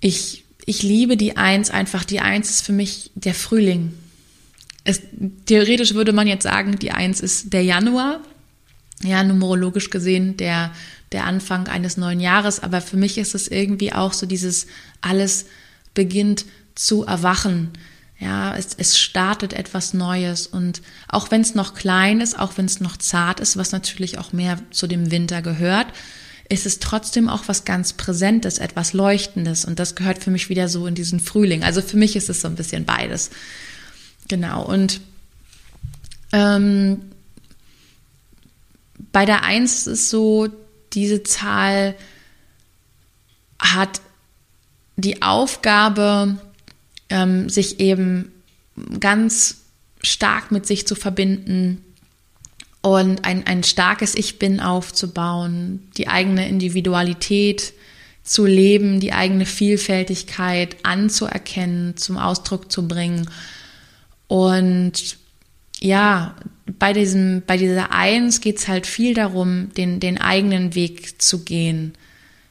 [0.00, 2.04] ich, ich liebe die Eins einfach.
[2.04, 3.94] Die Eins ist für mich der Frühling.
[4.84, 5.00] Es,
[5.46, 8.20] theoretisch würde man jetzt sagen, die Eins ist der Januar.
[9.02, 10.72] ja, numerologisch gesehen der,
[11.12, 12.60] der Anfang eines neuen Jahres.
[12.60, 14.66] Aber für mich ist es irgendwie auch so dieses,
[15.00, 15.46] alles
[15.94, 17.70] beginnt zu erwachen.
[18.18, 22.66] Ja, es, es startet etwas Neues und auch wenn es noch klein ist, auch wenn
[22.66, 25.88] es noch zart ist, was natürlich auch mehr zu dem Winter gehört,
[26.48, 30.68] ist es trotzdem auch was ganz Präsentes, etwas Leuchtendes und das gehört für mich wieder
[30.68, 31.64] so in diesen Frühling.
[31.64, 33.30] Also für mich ist es so ein bisschen beides.
[34.28, 35.00] Genau und
[36.32, 37.00] ähm,
[39.12, 40.48] bei der Eins ist es so,
[40.92, 41.94] diese Zahl
[43.58, 44.00] hat
[44.96, 46.38] die Aufgabe,
[47.08, 48.32] ähm, sich eben
[49.00, 49.58] ganz
[50.02, 51.83] stark mit sich zu verbinden
[52.84, 57.72] und ein, ein starkes Ich-Bin aufzubauen, die eigene Individualität
[58.22, 63.30] zu leben, die eigene Vielfältigkeit anzuerkennen, zum Ausdruck zu bringen.
[64.26, 65.16] Und
[65.80, 66.36] ja,
[66.78, 71.42] bei diesem, bei dieser Eins geht es halt viel darum, den, den eigenen Weg zu
[71.42, 71.94] gehen.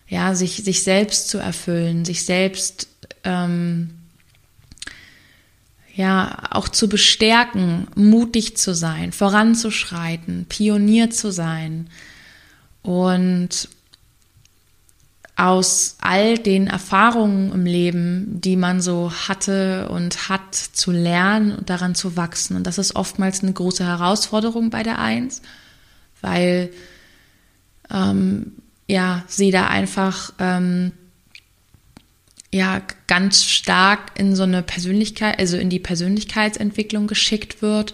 [0.08, 2.88] Ja, sich, sich selbst zu erfüllen, sich selbst
[3.24, 3.92] ähm,
[5.94, 11.88] ja auch zu bestärken, mutig zu sein, voranzuschreiten, Pionier zu sein
[12.82, 13.70] und
[15.36, 21.70] aus all den Erfahrungen im Leben, die man so hatte und hat, zu lernen und
[21.70, 22.56] daran zu wachsen.
[22.56, 25.42] Und das ist oftmals eine große Herausforderung bei der Eins,
[26.22, 26.70] weil
[27.92, 28.54] ähm,
[28.88, 30.92] ja sie da einfach ähm,
[32.54, 37.94] ja ganz stark in so eine Persönlichkeit, also in die Persönlichkeitsentwicklung geschickt wird.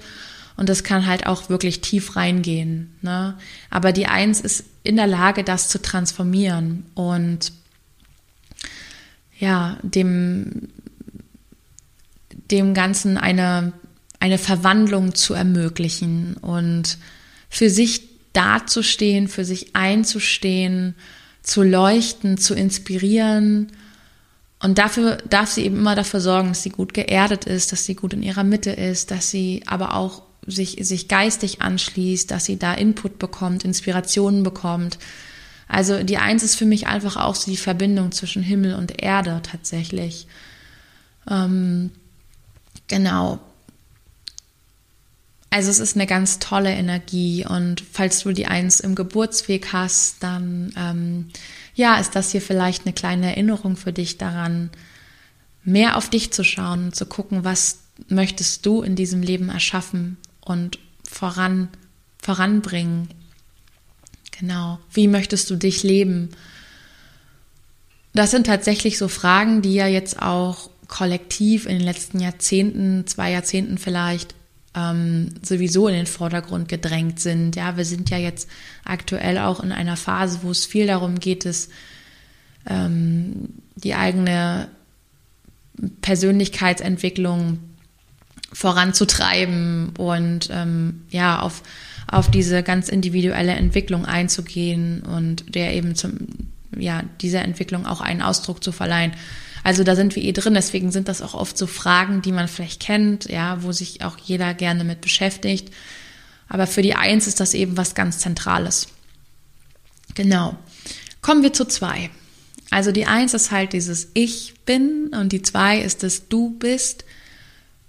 [0.57, 2.93] Und das kann halt auch wirklich tief reingehen.
[3.01, 3.37] Ne?
[3.69, 7.53] Aber die Eins ist in der Lage, das zu transformieren und
[9.39, 10.67] ja, dem,
[12.51, 13.71] dem Ganzen eine,
[14.19, 16.97] eine Verwandlung zu ermöglichen und
[17.49, 20.95] für sich dazustehen, für sich einzustehen,
[21.41, 23.71] zu leuchten, zu inspirieren
[24.61, 27.95] und dafür darf sie eben immer dafür sorgen, dass sie gut geerdet ist, dass sie
[27.95, 32.57] gut in ihrer Mitte ist, dass sie aber auch sich, sich geistig anschließt, dass sie
[32.57, 34.97] da Input bekommt, Inspirationen bekommt.
[35.67, 39.41] Also die Eins ist für mich einfach auch so die Verbindung zwischen Himmel und Erde
[39.43, 40.27] tatsächlich.
[41.29, 41.91] Ähm,
[42.87, 43.39] genau.
[45.51, 50.21] Also es ist eine ganz tolle Energie und falls du die Eins im Geburtsweg hast,
[50.21, 51.29] dann ähm,
[51.75, 54.69] ja, ist das hier vielleicht eine kleine Erinnerung für dich daran,
[55.63, 60.17] mehr auf dich zu schauen und zu gucken, was möchtest du in diesem Leben erschaffen
[60.41, 61.69] und voran,
[62.21, 63.09] voranbringen.
[64.39, 64.79] Genau.
[64.93, 66.29] Wie möchtest du dich leben?
[68.13, 73.31] Das sind tatsächlich so Fragen, die ja jetzt auch kollektiv in den letzten Jahrzehnten, zwei
[73.31, 74.33] Jahrzehnten vielleicht,
[74.75, 77.55] ähm, sowieso in den Vordergrund gedrängt sind.
[77.55, 78.49] Ja, wir sind ja jetzt
[78.83, 81.69] aktuell auch in einer Phase, wo es viel darum geht, es
[82.67, 84.67] ähm, die eigene
[86.01, 87.59] Persönlichkeitsentwicklung
[88.51, 91.63] voranzutreiben und ähm, ja auf
[92.07, 96.27] auf diese ganz individuelle Entwicklung einzugehen und der eben zum
[96.75, 99.13] ja dieser Entwicklung auch einen Ausdruck zu verleihen.
[99.63, 102.47] Also da sind wir eh drin, deswegen sind das auch oft so Fragen, die man
[102.47, 105.73] vielleicht kennt, ja, wo sich auch jeder gerne mit beschäftigt.
[106.47, 108.87] Aber für die Eins ist das eben was ganz Zentrales.
[110.15, 110.57] Genau.
[111.21, 112.09] Kommen wir zu zwei.
[112.71, 117.05] Also die Eins ist halt dieses Ich bin und die zwei ist das Du bist.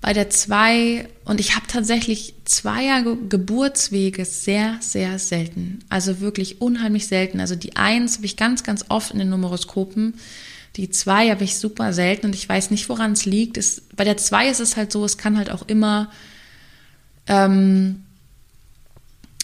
[0.00, 5.80] Bei der zwei, und ich habe tatsächlich zweier Geburtswege sehr, sehr selten.
[5.90, 7.38] Also wirklich unheimlich selten.
[7.38, 10.14] Also die Eins habe ich ganz, ganz oft in den Numeroskopen.
[10.76, 13.58] Die zwei habe ich super selten und ich weiß nicht, woran es liegt.
[13.96, 16.10] Bei der zwei ist es halt so, es kann halt auch immer,
[17.26, 18.04] ähm,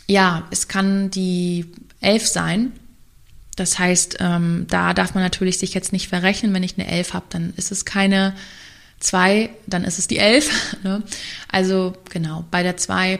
[0.07, 1.67] ja, es kann die
[2.01, 2.73] elf sein.
[3.57, 6.53] Das heißt, ähm, da darf man natürlich sich jetzt nicht verrechnen.
[6.55, 8.35] Wenn ich eine elf habe, dann ist es keine
[9.01, 10.77] zwei, dann ist es die elf.
[10.83, 11.03] Ne?
[11.49, 13.19] Also genau, bei der zwei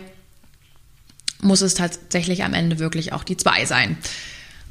[1.41, 3.97] muss es tatsächlich am Ende wirklich auch die zwei sein.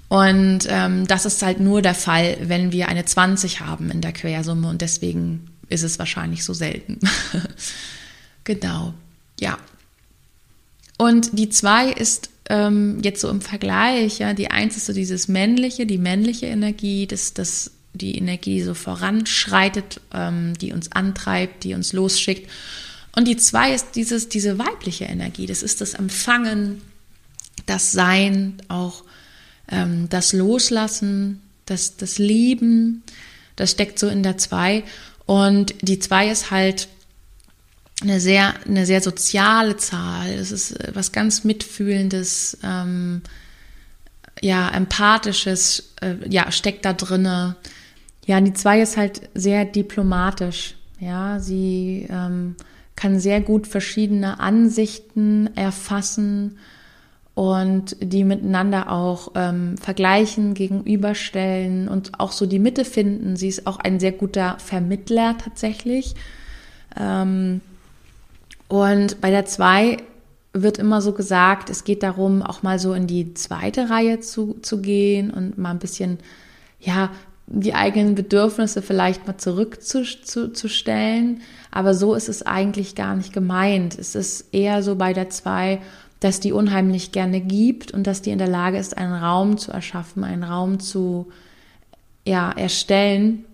[0.07, 4.13] Und ähm, das ist halt nur der Fall, wenn wir eine 20 haben in der
[4.13, 6.99] Quersumme und deswegen ist es wahrscheinlich so selten.
[8.43, 8.93] genau,
[9.39, 9.57] ja.
[10.97, 15.27] Und die 2 ist ähm, jetzt so im Vergleich, ja, die 1 ist so dieses
[15.27, 21.63] männliche, die männliche Energie, das, das, die Energie, die so voranschreitet, ähm, die uns antreibt,
[21.63, 22.49] die uns losschickt.
[23.15, 26.81] Und die 2 ist dieses, diese weibliche Energie, das ist das Empfangen,
[27.65, 29.03] das Sein, auch
[29.69, 33.03] ähm, das Loslassen, das, das Lieben,
[33.55, 34.83] das steckt so in der zwei.
[35.25, 36.87] Und die zwei ist halt
[38.01, 40.29] eine sehr, eine sehr soziale Zahl.
[40.29, 43.21] Es ist äh, was ganz Mitfühlendes, ähm,
[44.41, 47.55] ja, Empathisches, äh, ja, steckt da drinne.
[48.25, 50.75] Ja, die zwei ist halt sehr diplomatisch.
[50.99, 52.55] Ja, sie ähm,
[52.95, 56.57] kann sehr gut verschiedene Ansichten erfassen
[57.35, 63.35] und die miteinander auch ähm, vergleichen, gegenüberstellen und auch so die Mitte finden.
[63.35, 66.15] Sie ist auch ein sehr guter Vermittler tatsächlich.
[66.97, 67.59] Ähm,
[68.69, 69.97] und bei der zwei
[70.53, 74.55] wird immer so gesagt, es geht darum, auch mal so in die zweite Reihe zu,
[74.61, 76.19] zu gehen und mal ein bisschen,
[76.79, 77.11] ja,
[77.47, 81.41] die eigenen Bedürfnisse vielleicht mal zurückzustellen.
[81.69, 83.99] Aber so ist es eigentlich gar nicht gemeint.
[83.99, 85.81] Es ist eher so bei der zwei,
[86.19, 89.71] dass die unheimlich gerne gibt und dass die in der Lage ist, einen Raum zu
[89.71, 91.27] erschaffen, einen Raum zu
[92.25, 93.45] ja, erstellen,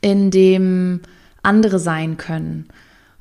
[0.00, 1.00] in dem
[1.42, 2.68] andere sein können.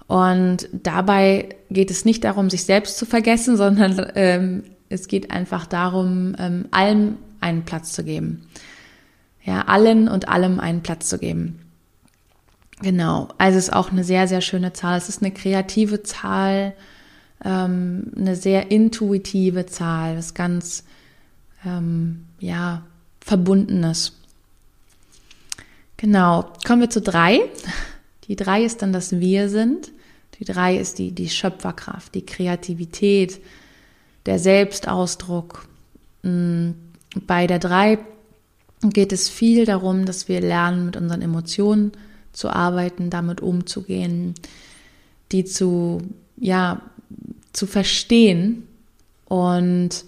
[0.08, 5.66] Und dabei geht es nicht darum, sich selbst zu vergessen, sondern ähm, es geht einfach
[5.66, 8.48] darum, ähm, allem einen Platz zu geben.
[9.44, 11.60] Ja, allen und allem einen Platz zu geben.
[12.82, 13.28] Genau.
[13.38, 14.98] Also es ist auch eine sehr, sehr schöne Zahl.
[14.98, 16.74] Es ist eine kreative Zahl,
[17.44, 20.84] ähm, eine sehr intuitive Zahl, was ganz,
[21.66, 22.84] ähm, ja,
[23.22, 24.14] Verbundenes.
[25.98, 26.52] Genau.
[26.66, 27.40] Kommen wir zu drei.
[28.28, 29.92] Die drei ist dann das Wir sind.
[30.40, 33.40] Die drei ist die, die Schöpferkraft, die Kreativität,
[34.26, 35.66] der Selbstausdruck.
[36.24, 36.72] Mm,
[37.28, 38.00] bei der drei
[38.82, 41.94] geht es viel darum, dass wir lernen, mit unseren Emotionen
[42.34, 44.34] zu arbeiten, damit umzugehen,
[45.32, 46.02] die zu,
[46.36, 46.82] ja,
[47.54, 48.68] zu verstehen.
[49.26, 50.06] Und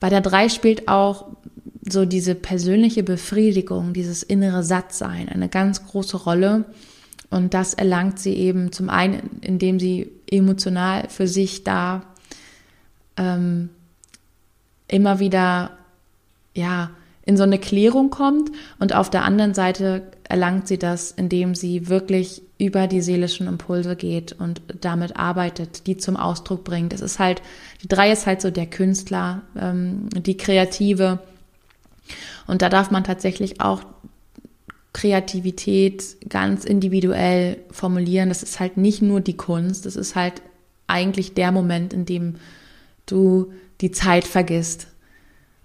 [0.00, 1.26] bei der drei spielt auch
[1.88, 6.64] so diese persönliche Befriedigung, dieses innere Sattsein eine ganz große Rolle.
[7.30, 12.02] Und das erlangt sie eben zum einen, indem sie emotional für sich da
[13.16, 13.70] ähm,
[14.88, 15.70] immer wieder,
[16.54, 16.90] ja,
[17.24, 21.88] in so eine Klärung kommt und auf der anderen Seite erlangt sie das, indem sie
[21.88, 26.92] wirklich über die seelischen Impulse geht und damit arbeitet, die zum Ausdruck bringt.
[26.92, 27.42] Es ist halt,
[27.82, 31.20] die drei ist halt so der Künstler, ähm, die Kreative.
[32.46, 33.82] Und da darf man tatsächlich auch
[34.92, 38.28] Kreativität ganz individuell formulieren.
[38.28, 40.42] Das ist halt nicht nur die Kunst, das ist halt
[40.86, 42.36] eigentlich der Moment, in dem
[43.04, 44.88] du die Zeit vergisst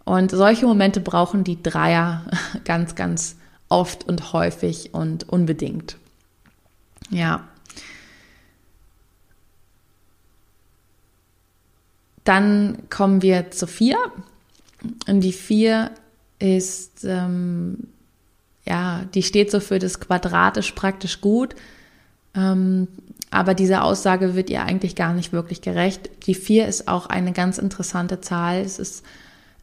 [0.04, 2.26] und solche Momente brauchen die Dreier
[2.66, 3.38] ganz, ganz
[3.72, 5.98] oft und häufig und unbedingt.
[7.10, 7.48] Ja.
[12.24, 13.98] Dann kommen wir zu vier.
[15.08, 15.92] Und die vier
[16.40, 17.88] ist, ähm,
[18.66, 21.56] ja, die steht so für das quadratisch praktisch gut.
[22.36, 22.88] Ähm,
[23.32, 26.10] aber diese Aussage wird ihr eigentlich gar nicht wirklich gerecht.
[26.28, 28.62] Die vier ist auch eine ganz interessante Zahl.
[28.62, 29.06] Es ist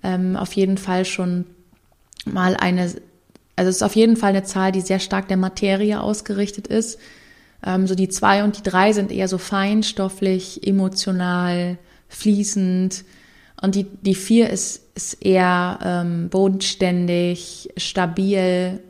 [0.03, 1.45] ähm, auf jeden Fall schon
[2.25, 2.93] mal eine,
[3.59, 6.99] also es ist auf jeden Fall eine Zahl, die sehr stark der Materie ausgerichtet ist.
[7.65, 11.77] Ähm, so die zwei und die drei sind eher so feinstofflich, emotional,
[12.09, 13.05] fließend.
[13.61, 18.81] Und die, die vier ist, ist eher ähm, bodenständig, stabil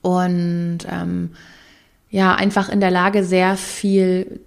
[0.00, 1.32] und ähm,
[2.08, 4.40] ja, einfach in der Lage, sehr viel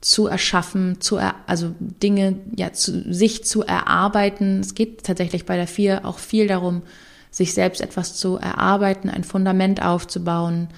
[0.00, 4.60] zu erschaffen, zu er, also Dinge ja zu sich zu erarbeiten.
[4.60, 6.82] Es geht tatsächlich bei der vier auch viel darum,
[7.30, 10.68] sich selbst etwas zu erarbeiten, ein Fundament aufzubauen.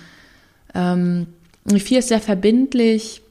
[0.75, 1.27] Ähm,
[1.65, 3.23] die vier ist sehr verbindlich,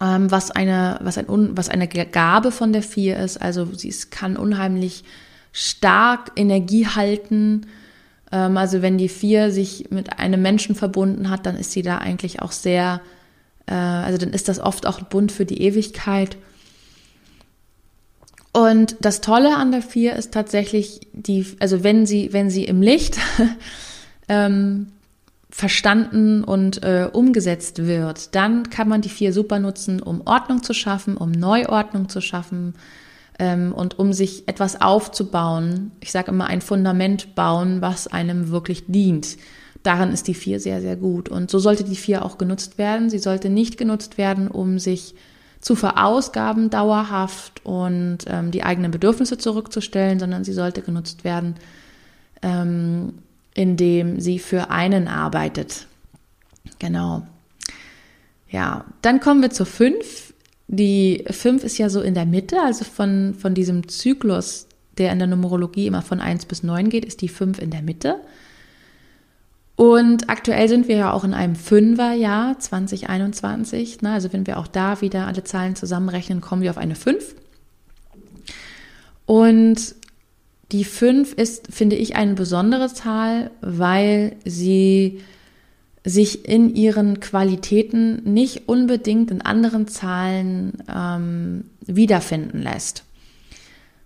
[0.00, 1.26] ähm, was eine was ein
[1.56, 3.40] was eine Gabe von der vier ist.
[3.40, 5.04] Also sie ist, kann unheimlich
[5.52, 7.66] stark Energie halten.
[8.32, 11.98] Ähm, also wenn die vier sich mit einem Menschen verbunden hat, dann ist sie da
[11.98, 13.00] eigentlich auch sehr
[13.70, 16.36] äh, also dann ist das oft auch ein Bund für die Ewigkeit.
[18.52, 22.82] Und das Tolle an der Vier ist tatsächlich die, also wenn sie, wenn sie im
[22.82, 23.16] Licht
[24.28, 24.88] ähm,
[25.50, 30.74] verstanden und äh, umgesetzt wird, dann kann man die Vier super nutzen, um Ordnung zu
[30.74, 32.74] schaffen, um Neuordnung zu schaffen
[33.38, 35.92] ähm, und um sich etwas aufzubauen.
[36.00, 39.36] Ich sage immer ein Fundament bauen, was einem wirklich dient.
[39.82, 41.28] Daran ist die 4 sehr, sehr gut.
[41.28, 43.10] Und so sollte die 4 auch genutzt werden.
[43.10, 45.14] Sie sollte nicht genutzt werden, um sich
[45.60, 51.56] zu verausgaben dauerhaft und ähm, die eigenen Bedürfnisse zurückzustellen, sondern sie sollte genutzt werden,
[52.42, 53.14] ähm,
[53.54, 55.86] indem sie für einen arbeitet.
[56.78, 57.26] Genau.
[58.48, 60.34] Ja, dann kommen wir zur 5.
[60.68, 64.66] Die 5 ist ja so in der Mitte, also von, von diesem Zyklus,
[64.98, 67.82] der in der Numerologie immer von 1 bis 9 geht, ist die 5 in der
[67.82, 68.20] Mitte.
[69.80, 74.02] Und aktuell sind wir ja auch in einem Fünferjahr 2021.
[74.02, 74.12] Ne?
[74.12, 77.34] Also wenn wir auch da wieder alle Zahlen zusammenrechnen, kommen wir auf eine 5.
[79.24, 79.94] Und
[80.70, 85.22] die 5 ist, finde ich, eine besondere Zahl, weil sie
[86.04, 93.04] sich in ihren Qualitäten nicht unbedingt in anderen Zahlen ähm, wiederfinden lässt.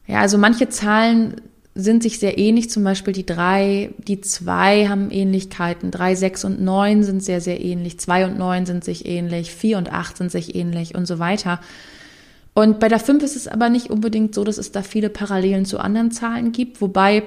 [0.07, 1.41] Ja, also manche Zahlen
[1.75, 6.61] sind sich sehr ähnlich, zum Beispiel die drei, die zwei haben Ähnlichkeiten, drei, sechs und
[6.61, 10.31] neun sind sehr, sehr ähnlich, zwei und neun sind sich ähnlich, vier und acht sind
[10.31, 11.61] sich ähnlich und so weiter.
[12.55, 15.65] Und bei der fünf ist es aber nicht unbedingt so, dass es da viele Parallelen
[15.65, 17.25] zu anderen Zahlen gibt, wobei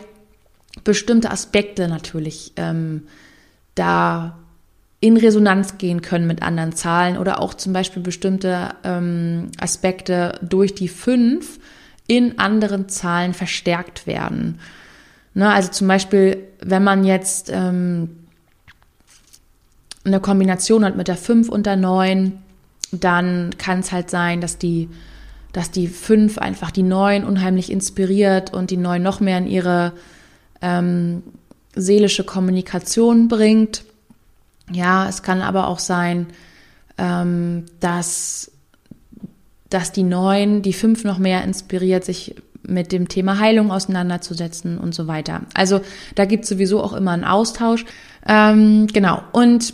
[0.86, 3.04] bestimmte Aspekte natürlich ähm,
[3.76, 4.38] da
[5.02, 10.74] in Resonanz gehen können mit anderen Zahlen oder auch zum Beispiel bestimmte ähm, Aspekte durch
[10.74, 11.60] die fünf
[12.08, 14.60] in anderen Zahlen verstärkt werden.
[15.34, 18.10] Ne, also zum Beispiel, wenn man jetzt ähm,
[20.04, 22.42] eine Kombination hat mit der 5 und der 9,
[22.92, 24.90] dann kann es halt sein, dass die,
[25.52, 29.94] dass die 5 einfach die 9 unheimlich inspiriert und die 9 noch mehr in ihre
[30.62, 31.24] ähm,
[31.76, 33.84] seelische Kommunikation bringt.
[34.72, 36.28] Ja, es kann aber auch sein,
[36.98, 38.52] ähm, dass
[39.70, 44.94] dass die neun, die fünf noch mehr inspiriert, sich mit dem Thema Heilung auseinanderzusetzen und
[44.94, 45.42] so weiter.
[45.54, 45.82] Also
[46.16, 47.86] da gibt es sowieso auch immer einen Austausch.
[48.28, 49.22] Ähm, genau.
[49.32, 49.74] Und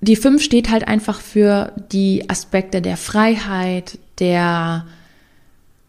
[0.00, 4.84] die fünf steht halt einfach für die Aspekte der Freiheit, der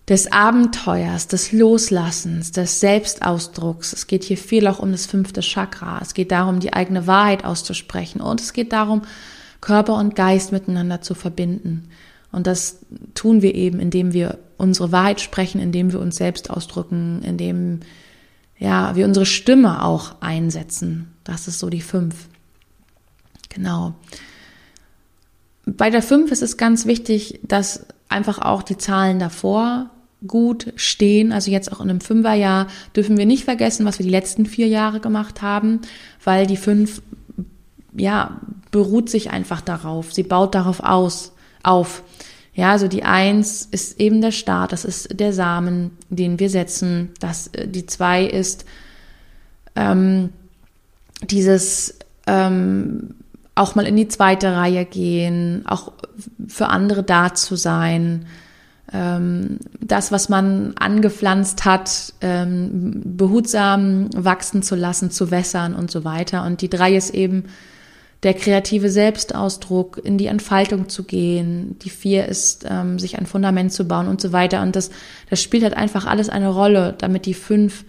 [0.08, 3.92] des Abenteuers, des Loslassens, des Selbstausdrucks.
[3.92, 6.00] Es geht hier viel auch um das fünfte Chakra.
[6.02, 8.22] Es geht darum, die eigene Wahrheit auszusprechen.
[8.22, 9.02] Und es geht darum,
[9.66, 11.90] Körper und Geist miteinander zu verbinden.
[12.32, 12.86] Und das
[13.16, 17.80] tun wir eben, indem wir unsere Wahrheit sprechen, indem wir uns selbst ausdrücken, indem
[18.60, 21.12] ja, wir unsere Stimme auch einsetzen.
[21.24, 22.30] Das ist so die fünf.
[23.50, 23.96] Genau.
[25.66, 29.90] Bei der fünf ist es ganz wichtig, dass einfach auch die Zahlen davor
[30.28, 31.32] gut stehen.
[31.32, 34.68] Also jetzt auch in einem Fünferjahr dürfen wir nicht vergessen, was wir die letzten vier
[34.68, 35.82] Jahre gemacht haben,
[36.24, 37.02] weil die fünf
[37.98, 38.40] ja
[38.76, 40.12] beruht sich einfach darauf.
[40.12, 41.32] Sie baut darauf aus,
[41.64, 42.04] auf.
[42.54, 47.12] Ja, also die Eins ist eben der Start, das ist der Samen, den wir setzen.
[47.22, 48.66] Das, äh, die Zwei ist
[49.78, 50.34] ähm,
[51.24, 51.98] dieses
[52.28, 53.16] ähm,
[53.56, 55.94] auch mal in die zweite Reihe gehen, auch
[56.46, 58.26] für andere da zu sein,
[58.92, 66.04] ähm, das, was man angepflanzt hat, ähm, behutsam wachsen zu lassen, zu wässern und so
[66.04, 66.44] weiter.
[66.44, 67.46] Und die Drei ist eben
[68.26, 71.78] der kreative Selbstausdruck, in die Entfaltung zu gehen.
[71.84, 74.64] Die vier ist, ähm, sich ein Fundament zu bauen und so weiter.
[74.64, 74.90] Und das,
[75.30, 77.86] das spielt halt einfach alles eine Rolle, damit die fünf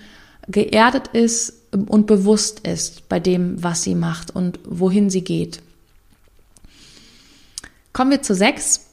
[0.47, 5.63] geerdet ist und bewusst ist bei dem, was sie macht und wohin sie geht.
[7.95, 8.91] Kommen wir zu sechs.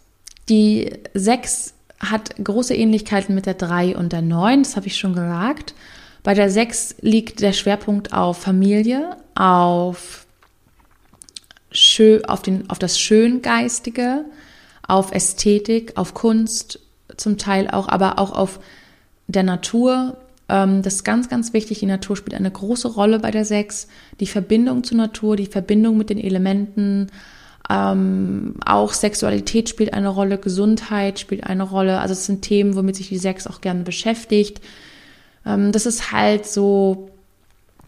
[0.47, 4.63] Die sechs hat große Ähnlichkeiten mit der drei und der neun.
[4.63, 5.73] Das habe ich schon gesagt.
[6.23, 10.22] Bei der sechs liegt der Schwerpunkt auf Familie, auf
[11.74, 14.26] schön, auf, den, auf das Schöngeistige,
[14.88, 16.80] auf Ästhetik, auf Kunst
[17.17, 18.59] zum Teil auch, aber auch auf
[19.28, 20.17] der Natur.
[20.49, 21.80] Ähm, das ist ganz, ganz wichtig.
[21.80, 23.88] Die Natur spielt eine große Rolle bei der Sex.
[24.19, 27.07] Die Verbindung zur Natur, die Verbindung mit den Elementen,
[27.69, 31.99] ähm, auch Sexualität spielt eine Rolle, Gesundheit spielt eine Rolle.
[31.99, 34.61] Also es sind Themen, womit sich die Sex auch gerne beschäftigt.
[35.45, 37.09] Ähm, das ist halt so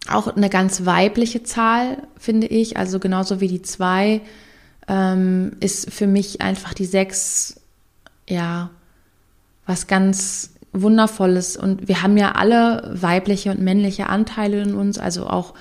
[0.10, 2.78] auch eine ganz weibliche Zahl, finde ich.
[2.78, 4.22] Also genauso wie die zwei
[4.88, 7.60] ähm, ist für mich einfach die sechs,
[8.28, 8.70] ja,
[9.66, 11.58] was ganz Wundervolles.
[11.58, 15.00] Und wir haben ja alle weibliche und männliche Anteile in uns.
[15.00, 15.54] Also auch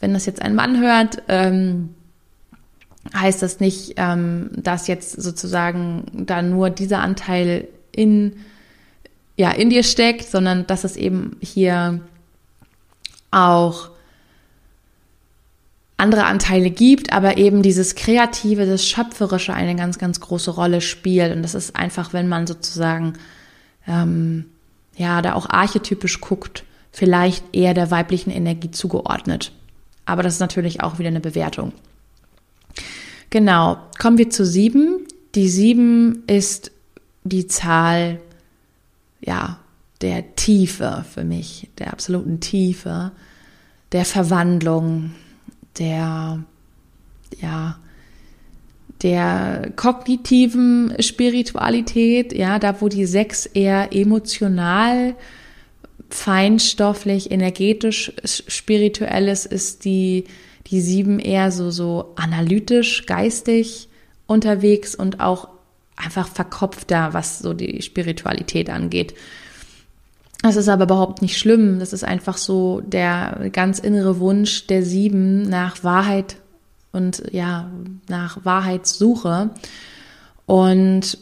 [0.00, 1.94] wenn das jetzt ein Mann hört, ähm,
[3.14, 8.36] heißt das nicht, ähm, dass jetzt sozusagen da nur dieser Anteil in,
[9.36, 12.00] ja, in dir steckt, sondern dass es eben hier
[13.30, 13.90] auch
[15.98, 21.34] andere Anteile gibt, aber eben dieses Kreative, das Schöpferische eine ganz, ganz große Rolle spielt.
[21.34, 23.14] Und das ist einfach, wenn man sozusagen,
[23.86, 24.46] ähm,
[24.96, 29.52] ja, da auch archetypisch guckt, vielleicht eher der weiblichen Energie zugeordnet.
[30.06, 31.72] Aber das ist natürlich auch wieder eine Bewertung.
[33.30, 35.04] Genau, kommen wir zu sieben.
[35.34, 36.70] Die sieben ist
[37.24, 38.20] die Zahl,
[39.20, 39.58] ja,
[40.00, 43.12] der Tiefe für mich, der absoluten Tiefe,
[43.92, 45.12] der Verwandlung,
[45.78, 46.44] der,
[47.40, 47.78] ja,
[49.02, 55.14] der kognitiven Spiritualität, ja, da wo die Sechs eher emotional
[56.10, 60.24] feinstofflich, energetisch, spirituelles ist die,
[60.68, 63.88] die sieben eher so, so analytisch, geistig
[64.26, 65.48] unterwegs und auch
[65.96, 69.14] einfach verkopfter, was so die Spiritualität angeht.
[70.42, 71.80] Das ist aber überhaupt nicht schlimm.
[71.80, 76.36] Das ist einfach so der ganz innere Wunsch der Sieben nach Wahrheit
[76.92, 77.70] und ja,
[78.08, 79.50] nach Wahrheitssuche.
[80.46, 81.18] Und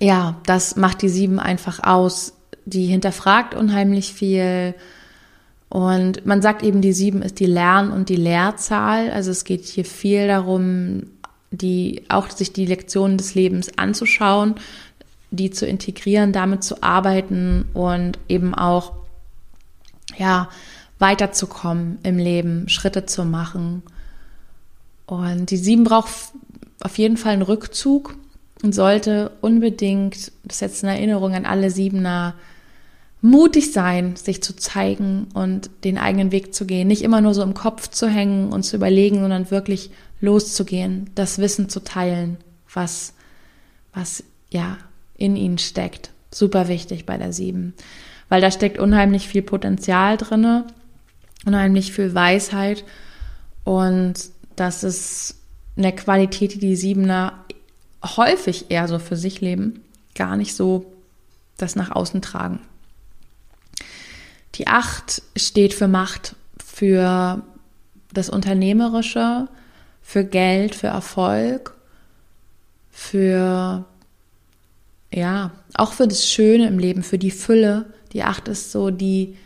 [0.00, 2.34] ja, das macht die Sieben einfach aus.
[2.64, 4.74] Die hinterfragt unheimlich viel.
[5.68, 9.10] Und man sagt eben, die Sieben ist die Lern- und die Lehrzahl.
[9.10, 11.04] Also es geht hier viel darum,
[11.50, 14.54] die, auch sich die Lektionen des Lebens anzuschauen,
[15.30, 18.92] die zu integrieren, damit zu arbeiten und eben auch,
[20.16, 20.48] ja,
[20.98, 23.82] weiterzukommen im Leben, Schritte zu machen.
[25.04, 26.10] Und die Sieben braucht
[26.80, 28.16] auf jeden Fall einen Rückzug
[28.62, 32.34] und sollte unbedingt, das ist jetzt eine Erinnerung an alle Siebener,
[33.20, 36.88] mutig sein, sich zu zeigen und den eigenen Weg zu gehen.
[36.88, 41.38] Nicht immer nur so im Kopf zu hängen und zu überlegen, sondern wirklich loszugehen, das
[41.38, 42.38] Wissen zu teilen,
[42.72, 43.14] was,
[43.92, 44.78] was ja
[45.16, 46.10] in ihnen steckt.
[46.30, 47.74] Super wichtig bei der Sieben.
[48.28, 50.66] Weil da steckt unheimlich viel Potenzial drinne,
[51.44, 52.84] unheimlich viel Weisheit
[53.64, 54.14] und
[54.56, 55.36] das ist
[55.76, 57.44] eine Qualität, die die Siebener
[58.02, 60.92] häufig eher so für sich leben, gar nicht so
[61.56, 62.60] das nach außen tragen.
[64.54, 67.42] Die Acht steht für Macht, für
[68.12, 69.48] das Unternehmerische,
[70.02, 71.74] für Geld, für Erfolg,
[72.90, 73.84] für,
[75.12, 77.86] ja, auch für das Schöne im Leben, für die Fülle.
[78.12, 79.36] Die Acht ist so die,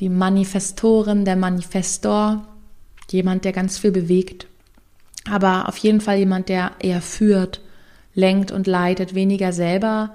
[0.00, 2.46] die Manifestorin, der Manifestor,
[3.10, 4.46] jemand, der ganz viel bewegt.
[5.30, 7.60] Aber auf jeden Fall jemand, der eher führt,
[8.14, 10.12] lenkt und leitet, weniger selber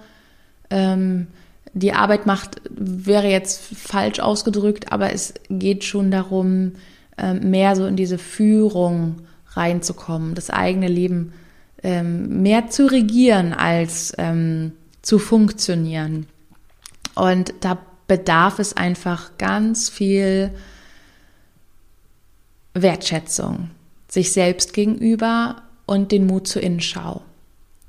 [0.70, 1.28] ähm,
[1.74, 6.74] die Arbeit macht, wäre jetzt falsch ausgedrückt, aber es geht schon darum,
[7.18, 11.34] ähm, mehr so in diese Führung reinzukommen, das eigene Leben
[11.86, 14.72] ähm, mehr zu regieren als ähm,
[15.04, 16.26] zu funktionieren.
[17.14, 17.78] Und da
[18.08, 20.50] bedarf es einfach ganz viel
[22.74, 23.70] Wertschätzung
[24.10, 27.22] sich selbst gegenüber und den Mut zur Innenschau.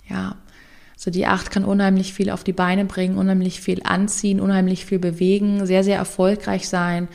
[0.08, 0.36] Ja,
[0.96, 4.98] so die Acht kann unheimlich viel auf die Beine bringen, unheimlich viel anziehen, unheimlich viel
[4.98, 7.08] bewegen, sehr, sehr erfolgreich sein.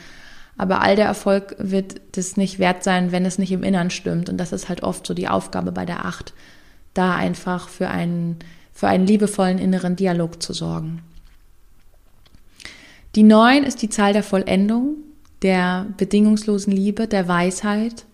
[0.56, 4.28] Aber all der Erfolg wird das nicht wert sein, wenn es nicht im Innern stimmt.
[4.28, 6.34] Und das ist halt oft so die Aufgabe bei der Acht,
[6.94, 8.38] da einfach für einen,
[8.72, 11.02] für einen liebevollen inneren Dialog zu sorgen.
[13.14, 14.96] Die Neun ist die Zahl der Vollendung,
[15.42, 18.06] der bedingungslosen Liebe, der Weisheit.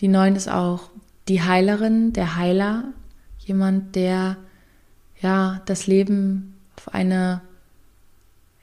[0.00, 0.90] Die Neun ist auch
[1.28, 2.84] die Heilerin, der Heiler,
[3.38, 4.36] jemand, der
[5.20, 7.40] ja das Leben auf eine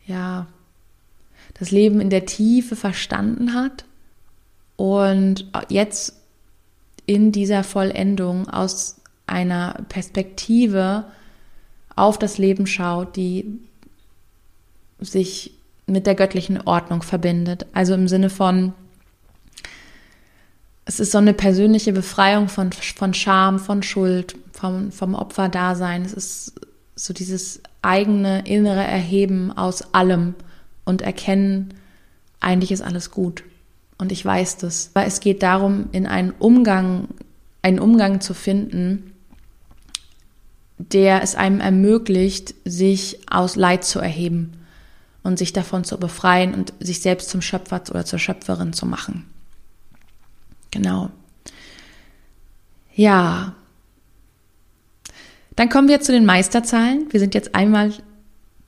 [0.06, 0.48] ja
[1.56, 3.86] das Leben in der Tiefe verstanden hat
[4.76, 6.16] und jetzt
[7.06, 9.02] in dieser Vollendung aus
[9.34, 11.06] einer Perspektive
[11.96, 13.60] auf das Leben schaut, die
[15.00, 15.54] sich
[15.86, 17.66] mit der göttlichen Ordnung verbindet.
[17.74, 18.74] Also im Sinne von,
[20.86, 26.04] es ist so eine persönliche Befreiung von, von Scham, von Schuld, vom, vom Opferdasein.
[26.04, 26.54] Es ist
[26.96, 30.36] so dieses eigene innere Erheben aus allem
[30.86, 31.74] und erkennen,
[32.40, 33.44] eigentlich ist alles gut.
[33.98, 34.92] Und ich weiß das.
[34.94, 37.08] Weil es geht darum, in einen Umgang,
[37.62, 39.13] einen Umgang zu finden,
[40.78, 44.54] der es einem ermöglicht, sich aus Leid zu erheben
[45.24, 49.26] und sich davon zu befreien und sich selbst zum Schöpfer oder zur Schöpferin zu machen.
[50.72, 51.10] Genau.
[52.96, 53.56] Ja.
[55.56, 57.08] Dann kommen wir zu den Meisterzahlen.
[57.12, 57.94] Wir sind jetzt einmal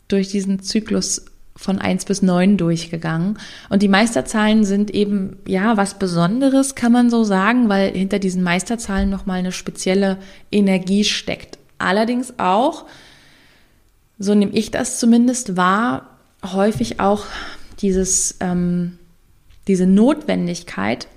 [0.08, 1.26] durch diesen Zyklus
[1.58, 3.40] von 1 bis 9 durchgegangen.
[3.70, 8.44] Und die Meisterzahlen sind eben, ja, was Besonderes, kann man so sagen, weil hinter diesen
[8.44, 10.18] Meisterzahlen nochmal eine spezielle
[10.52, 11.55] Energie steckt.
[11.78, 12.86] Allerdings auch,
[14.18, 17.26] so nehme ich das zumindest wahr, häufig auch
[17.82, 18.98] dieses, ähm,
[19.68, 21.08] diese Notwendigkeit,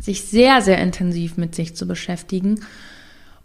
[0.00, 2.60] sich sehr, sehr intensiv mit sich zu beschäftigen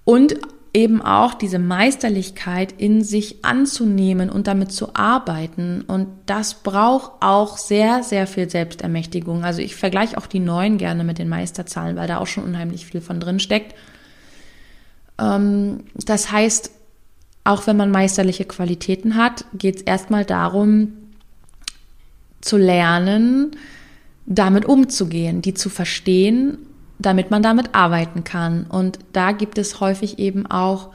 [0.06, 0.36] und
[0.74, 5.82] eben auch diese Meisterlichkeit in sich anzunehmen und damit zu arbeiten.
[5.82, 9.44] Und das braucht auch sehr, sehr viel Selbstermächtigung.
[9.44, 12.86] Also ich vergleiche auch die neuen gerne mit den Meisterzahlen, weil da auch schon unheimlich
[12.86, 13.74] viel von drin steckt.
[15.20, 16.72] Ähm, das heißt,
[17.44, 20.94] auch wenn man meisterliche Qualitäten hat, geht es erstmal darum,
[22.42, 23.52] zu lernen,
[24.26, 26.58] damit umzugehen, die zu verstehen
[27.00, 28.66] damit man damit arbeiten kann.
[28.66, 30.90] Und da gibt es häufig eben auch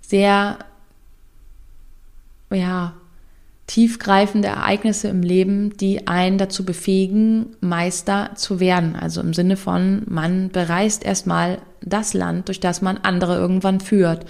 [0.00, 0.58] sehr,
[2.50, 2.94] ja,
[3.66, 8.94] tiefgreifende Ereignisse im Leben, die einen dazu befähigen, Meister zu werden.
[8.94, 14.24] Also im Sinne von, man bereist erstmal das Land, durch das man andere irgendwann führt.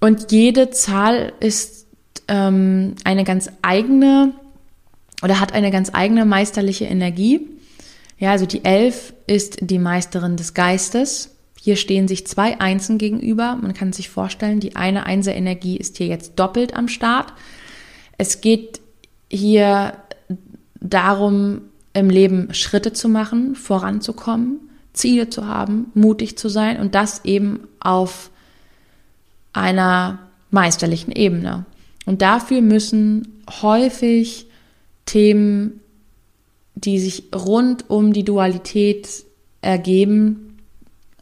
[0.00, 1.86] Und jede Zahl ist
[2.28, 4.32] ähm, eine ganz eigene
[5.22, 7.40] oder hat eine ganz eigene meisterliche Energie.
[8.18, 11.34] Ja, also die Elf ist die Meisterin des Geistes.
[11.60, 13.56] Hier stehen sich zwei Einsen gegenüber.
[13.60, 17.32] Man kann sich vorstellen, die eine Einser-Energie ist hier jetzt doppelt am Start.
[18.18, 18.80] Es geht
[19.30, 19.94] hier
[20.80, 21.62] darum,
[21.92, 27.66] im Leben Schritte zu machen, voranzukommen, Ziele zu haben, mutig zu sein und das eben
[27.80, 28.30] auf
[29.52, 30.18] einer
[30.50, 31.64] meisterlichen Ebene.
[32.06, 34.46] Und dafür müssen häufig
[35.06, 35.80] Themen,
[36.74, 39.24] die sich rund um die Dualität
[39.60, 40.58] ergeben,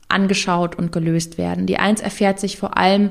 [0.08, 1.66] angeschaut und gelöst werden.
[1.66, 3.10] Die Eins erfährt sich vor allem,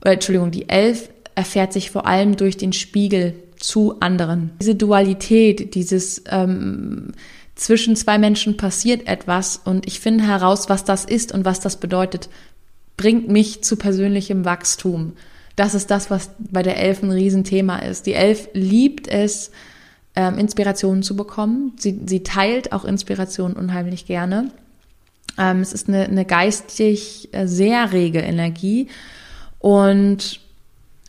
[0.00, 1.08] oder Entschuldigung, die Elf
[1.38, 4.50] erfährt sich vor allem durch den Spiegel zu anderen.
[4.60, 7.12] Diese Dualität, dieses ähm,
[7.54, 11.76] zwischen zwei Menschen passiert etwas und ich finde heraus, was das ist und was das
[11.76, 12.28] bedeutet,
[12.96, 15.12] bringt mich zu persönlichem Wachstum.
[15.54, 18.06] Das ist das, was bei der Elf ein Riesenthema ist.
[18.06, 19.52] Die Elf liebt es,
[20.16, 21.72] ähm, Inspirationen zu bekommen.
[21.78, 24.50] Sie, sie teilt auch Inspirationen unheimlich gerne.
[25.38, 28.88] Ähm, es ist eine, eine geistig äh, sehr rege Energie
[29.60, 30.40] und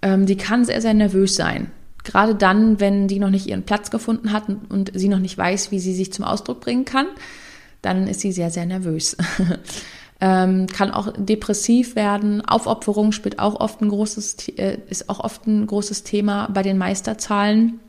[0.01, 1.71] ähm, die kann sehr, sehr nervös sein.
[2.03, 5.71] Gerade dann, wenn die noch nicht ihren Platz gefunden hat und sie noch nicht weiß,
[5.71, 7.07] wie sie sich zum Ausdruck bringen kann,
[7.81, 9.17] dann ist sie sehr, sehr nervös.
[10.21, 12.41] ähm, kann auch depressiv werden.
[12.45, 16.77] Aufopferung spielt auch oft ein großes, äh, ist auch oft ein großes Thema bei den
[16.77, 17.79] Meisterzahlen.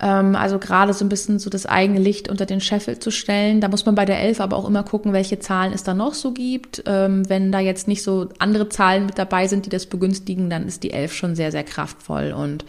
[0.00, 3.60] Ähm, also gerade so ein bisschen so das eigene Licht unter den Scheffel zu stellen.
[3.60, 6.14] Da muss man bei der Elf aber auch immer gucken, welche Zahlen es da noch
[6.14, 6.82] so gibt.
[6.86, 10.66] Ähm, wenn da jetzt nicht so andere Zahlen mit dabei sind, die das begünstigen, dann
[10.66, 12.32] ist die Elf schon sehr, sehr kraftvoll.
[12.32, 12.64] Und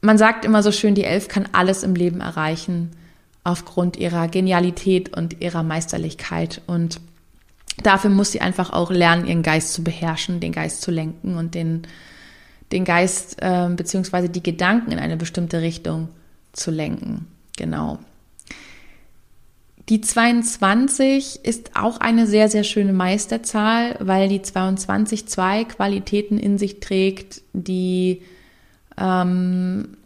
[0.00, 2.92] man sagt immer so schön, die Elf kann alles im Leben erreichen
[3.44, 6.62] aufgrund ihrer Genialität und ihrer Meisterlichkeit.
[6.66, 7.00] Und
[7.82, 11.54] dafür muss sie einfach auch lernen, ihren Geist zu beherrschen, den Geist zu lenken und
[11.54, 11.82] den
[12.72, 16.08] den Geist äh, beziehungsweise die Gedanken in eine bestimmte Richtung
[16.52, 17.26] zu lenken.
[17.56, 17.98] Genau.
[19.88, 26.58] Die 22 ist auch eine sehr, sehr schöne Meisterzahl, weil die 22 zwei Qualitäten in
[26.58, 28.22] sich trägt, die
[28.98, 29.96] ähm,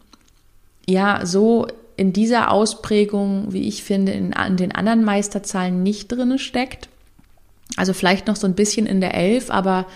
[0.87, 6.37] ja so in dieser Ausprägung, wie ich finde, in, in den anderen Meisterzahlen nicht drin
[6.37, 6.89] steckt.
[7.75, 9.87] Also vielleicht noch so ein bisschen in der 11, aber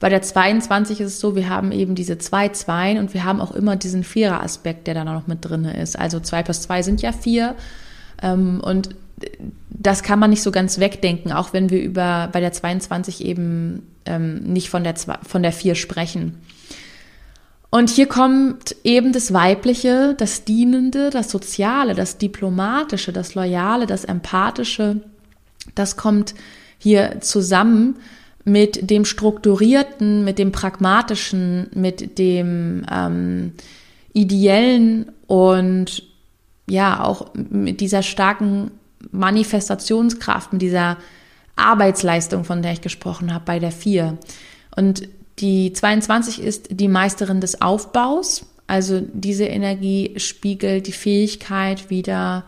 [0.00, 3.40] bei der 22 ist es so, wir haben eben diese zwei Zweien und wir haben
[3.40, 5.98] auch immer diesen Vierer-Aspekt, der da noch mit drin ist.
[5.98, 7.54] Also zwei plus zwei sind ja vier.
[8.22, 8.90] Ähm, und
[9.70, 13.86] das kann man nicht so ganz wegdenken, auch wenn wir über bei der 22 eben
[14.06, 16.38] ähm, nicht von der, von der vier sprechen.
[17.70, 24.04] Und hier kommt eben das Weibliche, das Dienende, das Soziale, das Diplomatische, das Loyale, das
[24.04, 25.00] Empathische.
[25.74, 26.34] Das kommt
[26.78, 27.96] hier zusammen
[28.44, 33.52] mit dem Strukturierten, mit dem Pragmatischen, mit dem ähm,
[34.12, 36.02] Ideellen und
[36.66, 38.70] ja, auch mit dieser starken
[39.10, 40.96] Manifestationskraft, mit dieser
[41.56, 44.18] Arbeitsleistung, von der ich gesprochen habe, bei der vier.
[44.76, 48.46] Und die 22 ist die Meisterin des Aufbaus.
[48.66, 52.44] Also diese Energie spiegelt die Fähigkeit wieder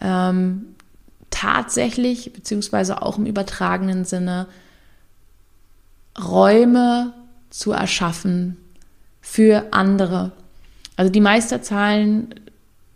[0.00, 0.74] ähm,
[1.30, 4.46] tatsächlich, beziehungsweise auch im übertragenen Sinne,
[6.22, 7.12] Räume
[7.50, 8.56] zu erschaffen
[9.20, 10.32] für andere.
[10.96, 12.34] Also die Meisterzahlen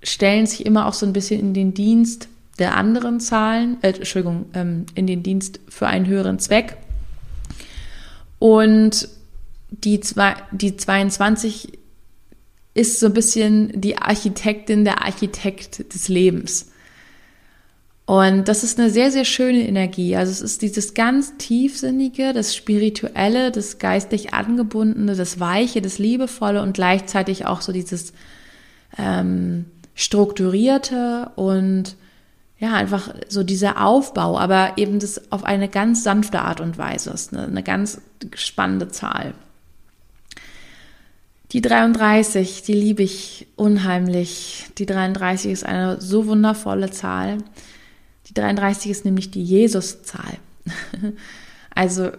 [0.02, 4.46] stellen sich immer auch so ein bisschen in den Dienst der anderen Zahlen, äh, Entschuldigung,
[4.54, 6.76] ähm, in den Dienst für einen höheren Zweck.
[8.38, 9.08] Und
[9.70, 11.78] die, zwei, die 22
[12.74, 16.70] ist so ein bisschen die Architektin, der Architekt des Lebens.
[18.09, 20.16] Und das ist eine sehr, sehr schöne Energie.
[20.16, 26.62] Also es ist dieses ganz tiefsinnige, das spirituelle, das geistig angebundene, das weiche, das liebevolle
[26.62, 28.14] und gleichzeitig auch so dieses
[28.96, 31.96] ähm, strukturierte und
[32.59, 37.11] ja, einfach so dieser Aufbau, aber eben das auf eine ganz sanfte Art und Weise
[37.11, 38.00] ist eine, eine ganz
[38.34, 39.34] spannende Zahl.
[41.52, 44.64] Die 33, die liebe ich unheimlich.
[44.78, 47.36] Die 33 ist eine so wundervolle Zahl.
[48.28, 50.38] Die 33 ist nämlich die Jesuszahl.
[51.70, 52.10] Also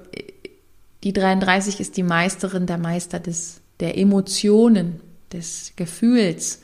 [1.04, 5.02] die 33 ist die Meisterin der Meister des, der Emotionen,
[5.34, 6.62] des Gefühls,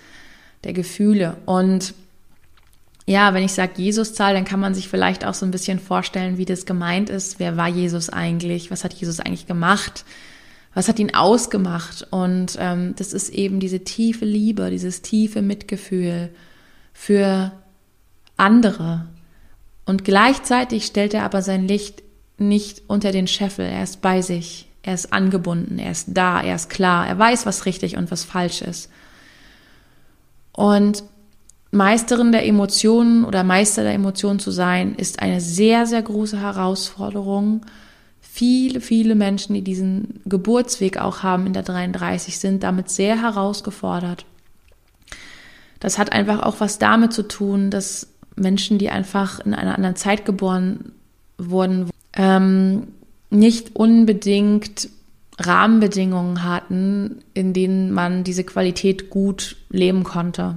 [0.64, 1.36] der Gefühle.
[1.46, 1.94] Und
[3.06, 6.38] ja, wenn ich sage Jesuszahl, dann kann man sich vielleicht auch so ein bisschen vorstellen,
[6.38, 7.40] wie das gemeint ist.
[7.40, 8.72] Wer war Jesus eigentlich?
[8.72, 10.06] Was hat Jesus eigentlich gemacht?
[10.74, 12.08] Was hat ihn ausgemacht?
[12.10, 16.30] Und ähm, das ist eben diese tiefe Liebe, dieses tiefe Mitgefühl
[16.94, 17.52] für
[18.38, 19.08] andere.
[19.86, 22.04] Und gleichzeitig stellt er aber sein Licht
[22.38, 23.66] nicht unter den Scheffel.
[23.66, 24.68] Er ist bei sich.
[24.82, 25.80] Er ist angebunden.
[25.80, 26.42] Er ist da.
[26.42, 27.08] Er ist klar.
[27.08, 28.90] Er weiß, was richtig und was falsch ist.
[30.52, 31.04] Und
[31.72, 37.66] Meisterin der Emotionen oder Meister der Emotionen zu sein, ist eine sehr, sehr große Herausforderung.
[38.22, 44.26] Viele, viele Menschen, die diesen Geburtsweg auch haben in der 33, sind damit sehr herausgefordert.
[45.80, 49.96] Das hat einfach auch was damit zu tun, dass Menschen, die einfach in einer anderen
[49.96, 50.92] Zeit geboren
[51.38, 52.88] wurden, ähm,
[53.30, 54.90] nicht unbedingt
[55.38, 60.56] Rahmenbedingungen hatten, in denen man diese Qualität gut leben konnte.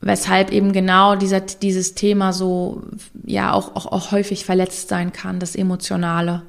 [0.00, 2.82] Weshalb eben genau dieser, dieses Thema so,
[3.24, 6.42] ja, auch, auch, auch häufig verletzt sein kann, das Emotionale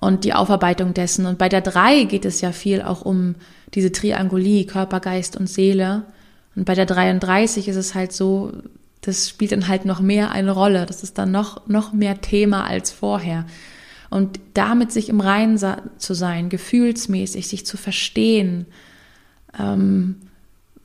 [0.00, 1.26] und die Aufarbeitung dessen.
[1.26, 3.34] Und bei der drei geht es ja viel auch um
[3.74, 6.04] diese Triangulie, Körper, Geist und Seele.
[6.54, 8.52] Und bei der 33 ist es halt so,
[9.08, 10.84] das spielt dann halt noch mehr eine Rolle.
[10.84, 13.46] Das ist dann noch, noch mehr Thema als vorher.
[14.10, 15.58] Und damit sich im Reinen
[15.96, 18.66] zu sein, gefühlsmäßig, sich zu verstehen,
[19.58, 20.16] ähm,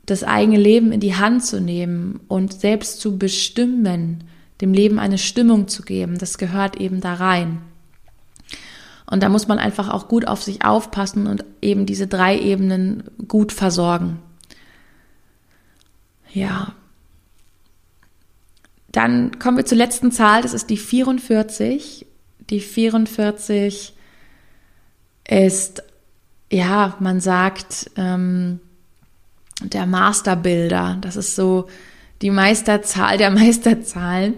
[0.06, 4.24] das eigene Leben in die Hand zu nehmen und selbst zu bestimmen,
[4.62, 7.60] dem Leben eine Stimmung zu geben, das gehört eben da rein.
[9.04, 13.04] Und da muss man einfach auch gut auf sich aufpassen und eben diese drei Ebenen
[13.28, 14.18] gut versorgen.
[16.32, 16.72] Ja,
[18.94, 22.06] dann kommen wir zur letzten Zahl, das ist die 44.
[22.48, 23.92] Die 44
[25.28, 25.82] ist,
[26.52, 28.60] ja, man sagt, ähm,
[29.62, 30.98] der Masterbilder.
[31.00, 31.66] Das ist so
[32.22, 34.34] die Meisterzahl der Meisterzahlen.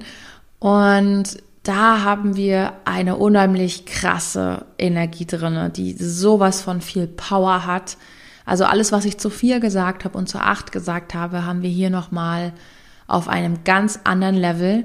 [0.59, 7.99] Und da haben wir eine unheimlich krasse Energie drinne, die sowas von viel Power hat.
[8.47, 11.69] Also alles, was ich zu vier gesagt habe und zu acht gesagt habe, haben wir
[11.69, 12.53] hier nochmal mal
[13.07, 14.85] auf einem ganz anderen Level.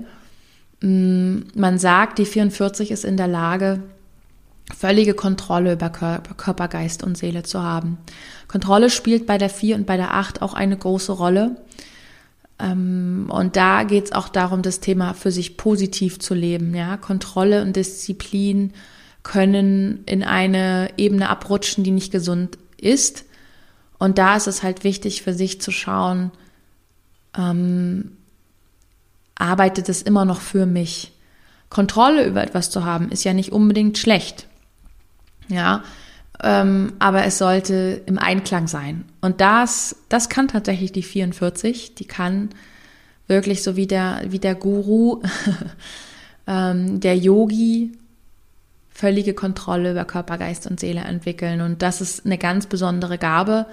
[0.81, 3.81] Mm, man sagt, die 44 ist in der Lage,
[4.75, 7.97] völlige Kontrolle über Körper, Geist und Seele zu haben.
[8.47, 11.57] Kontrolle spielt bei der 4 und bei der 8 auch eine große Rolle.
[12.59, 16.73] Ähm, und da geht es auch darum, das Thema für sich positiv zu leben.
[16.75, 16.97] Ja?
[16.97, 18.73] Kontrolle und Disziplin
[19.23, 23.25] können in eine Ebene abrutschen, die nicht gesund ist.
[23.99, 26.31] Und da ist es halt wichtig für sich zu schauen,
[27.37, 28.17] ähm,
[29.35, 31.13] arbeitet es immer noch für mich.
[31.69, 34.47] Kontrolle über etwas zu haben, ist ja nicht unbedingt schlecht.
[35.47, 35.83] Ja,
[36.43, 39.05] ähm, aber es sollte im Einklang sein.
[39.21, 42.49] Und das, das kann tatsächlich die 44, die kann
[43.27, 45.21] wirklich so wie der, wie der Guru,
[46.47, 47.91] ähm, der Yogi,
[48.89, 51.61] völlige Kontrolle über Körper, Geist und Seele entwickeln.
[51.61, 53.65] Und das ist eine ganz besondere Gabe,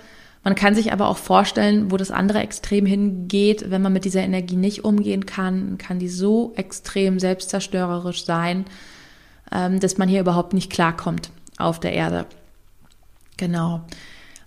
[0.45, 4.23] man kann sich aber auch vorstellen, wo das andere Extrem hingeht, wenn man mit dieser
[4.23, 8.65] Energie nicht umgehen kann, kann die so extrem selbstzerstörerisch sein,
[9.53, 12.27] ähm, dass man hier überhaupt nicht klarkommt auf der Erde.
[13.37, 13.83] Genau.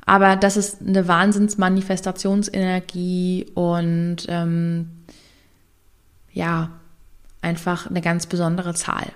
[0.05, 4.89] Aber das ist eine Wahnsinnsmanifestationsenergie und ähm,
[6.33, 6.71] ja,
[7.41, 9.07] einfach eine ganz besondere Zahl.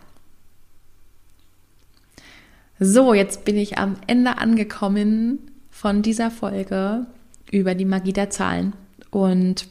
[2.79, 5.39] So, jetzt bin ich am Ende angekommen
[5.85, 7.05] von dieser Folge
[7.51, 8.73] über die Magie der Zahlen.
[9.11, 9.67] Und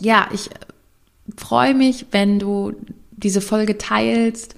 [0.00, 0.48] ja, ich
[1.36, 2.72] freue mich, wenn du
[3.10, 4.54] diese Folge teilst,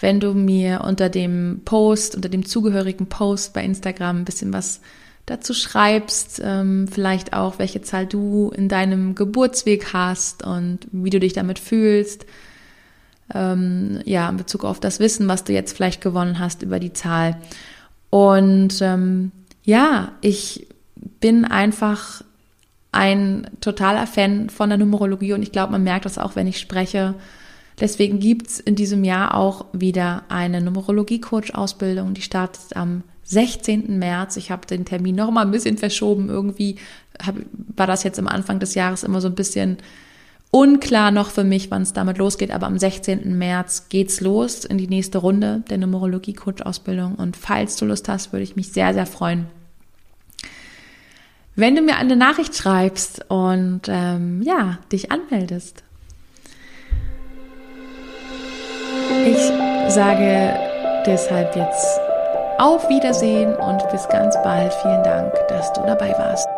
[0.00, 4.80] wenn du mir unter dem Post, unter dem zugehörigen Post bei Instagram ein bisschen was
[5.26, 11.20] dazu schreibst, ähm, vielleicht auch, welche Zahl du in deinem Geburtsweg hast und wie du
[11.20, 12.26] dich damit fühlst.
[13.32, 16.92] Ähm, ja, in Bezug auf das Wissen, was du jetzt vielleicht gewonnen hast über die
[16.92, 17.36] Zahl.
[18.10, 19.30] Und ähm,
[19.64, 20.66] ja, ich
[21.20, 22.22] bin einfach
[22.90, 26.60] ein totaler Fan von der Numerologie und ich glaube, man merkt das auch, wenn ich
[26.60, 27.14] spreche.
[27.80, 32.12] Deswegen gibt's in diesem Jahr auch wieder eine Numerologie-Coach-Ausbildung.
[32.12, 33.98] Die startet am 16.
[33.98, 34.36] März.
[34.36, 36.28] Ich habe den Termin noch mal ein bisschen verschoben.
[36.28, 36.76] Irgendwie
[37.24, 39.78] hab, war das jetzt am Anfang des Jahres immer so ein bisschen
[40.52, 42.52] unklar noch für mich, wann es damit losgeht.
[42.52, 43.36] Aber am 16.
[43.36, 47.16] März geht's los in die nächste Runde der Numerologie-Coach-Ausbildung.
[47.16, 49.46] Und falls du Lust hast, würde ich mich sehr, sehr freuen,
[51.54, 55.82] wenn du mir eine Nachricht schreibst und ähm, ja, dich anmeldest.
[59.26, 60.54] Ich sage
[61.06, 62.00] deshalb jetzt
[62.58, 64.72] auf Wiedersehen und bis ganz bald.
[64.74, 66.48] Vielen Dank, dass du dabei warst.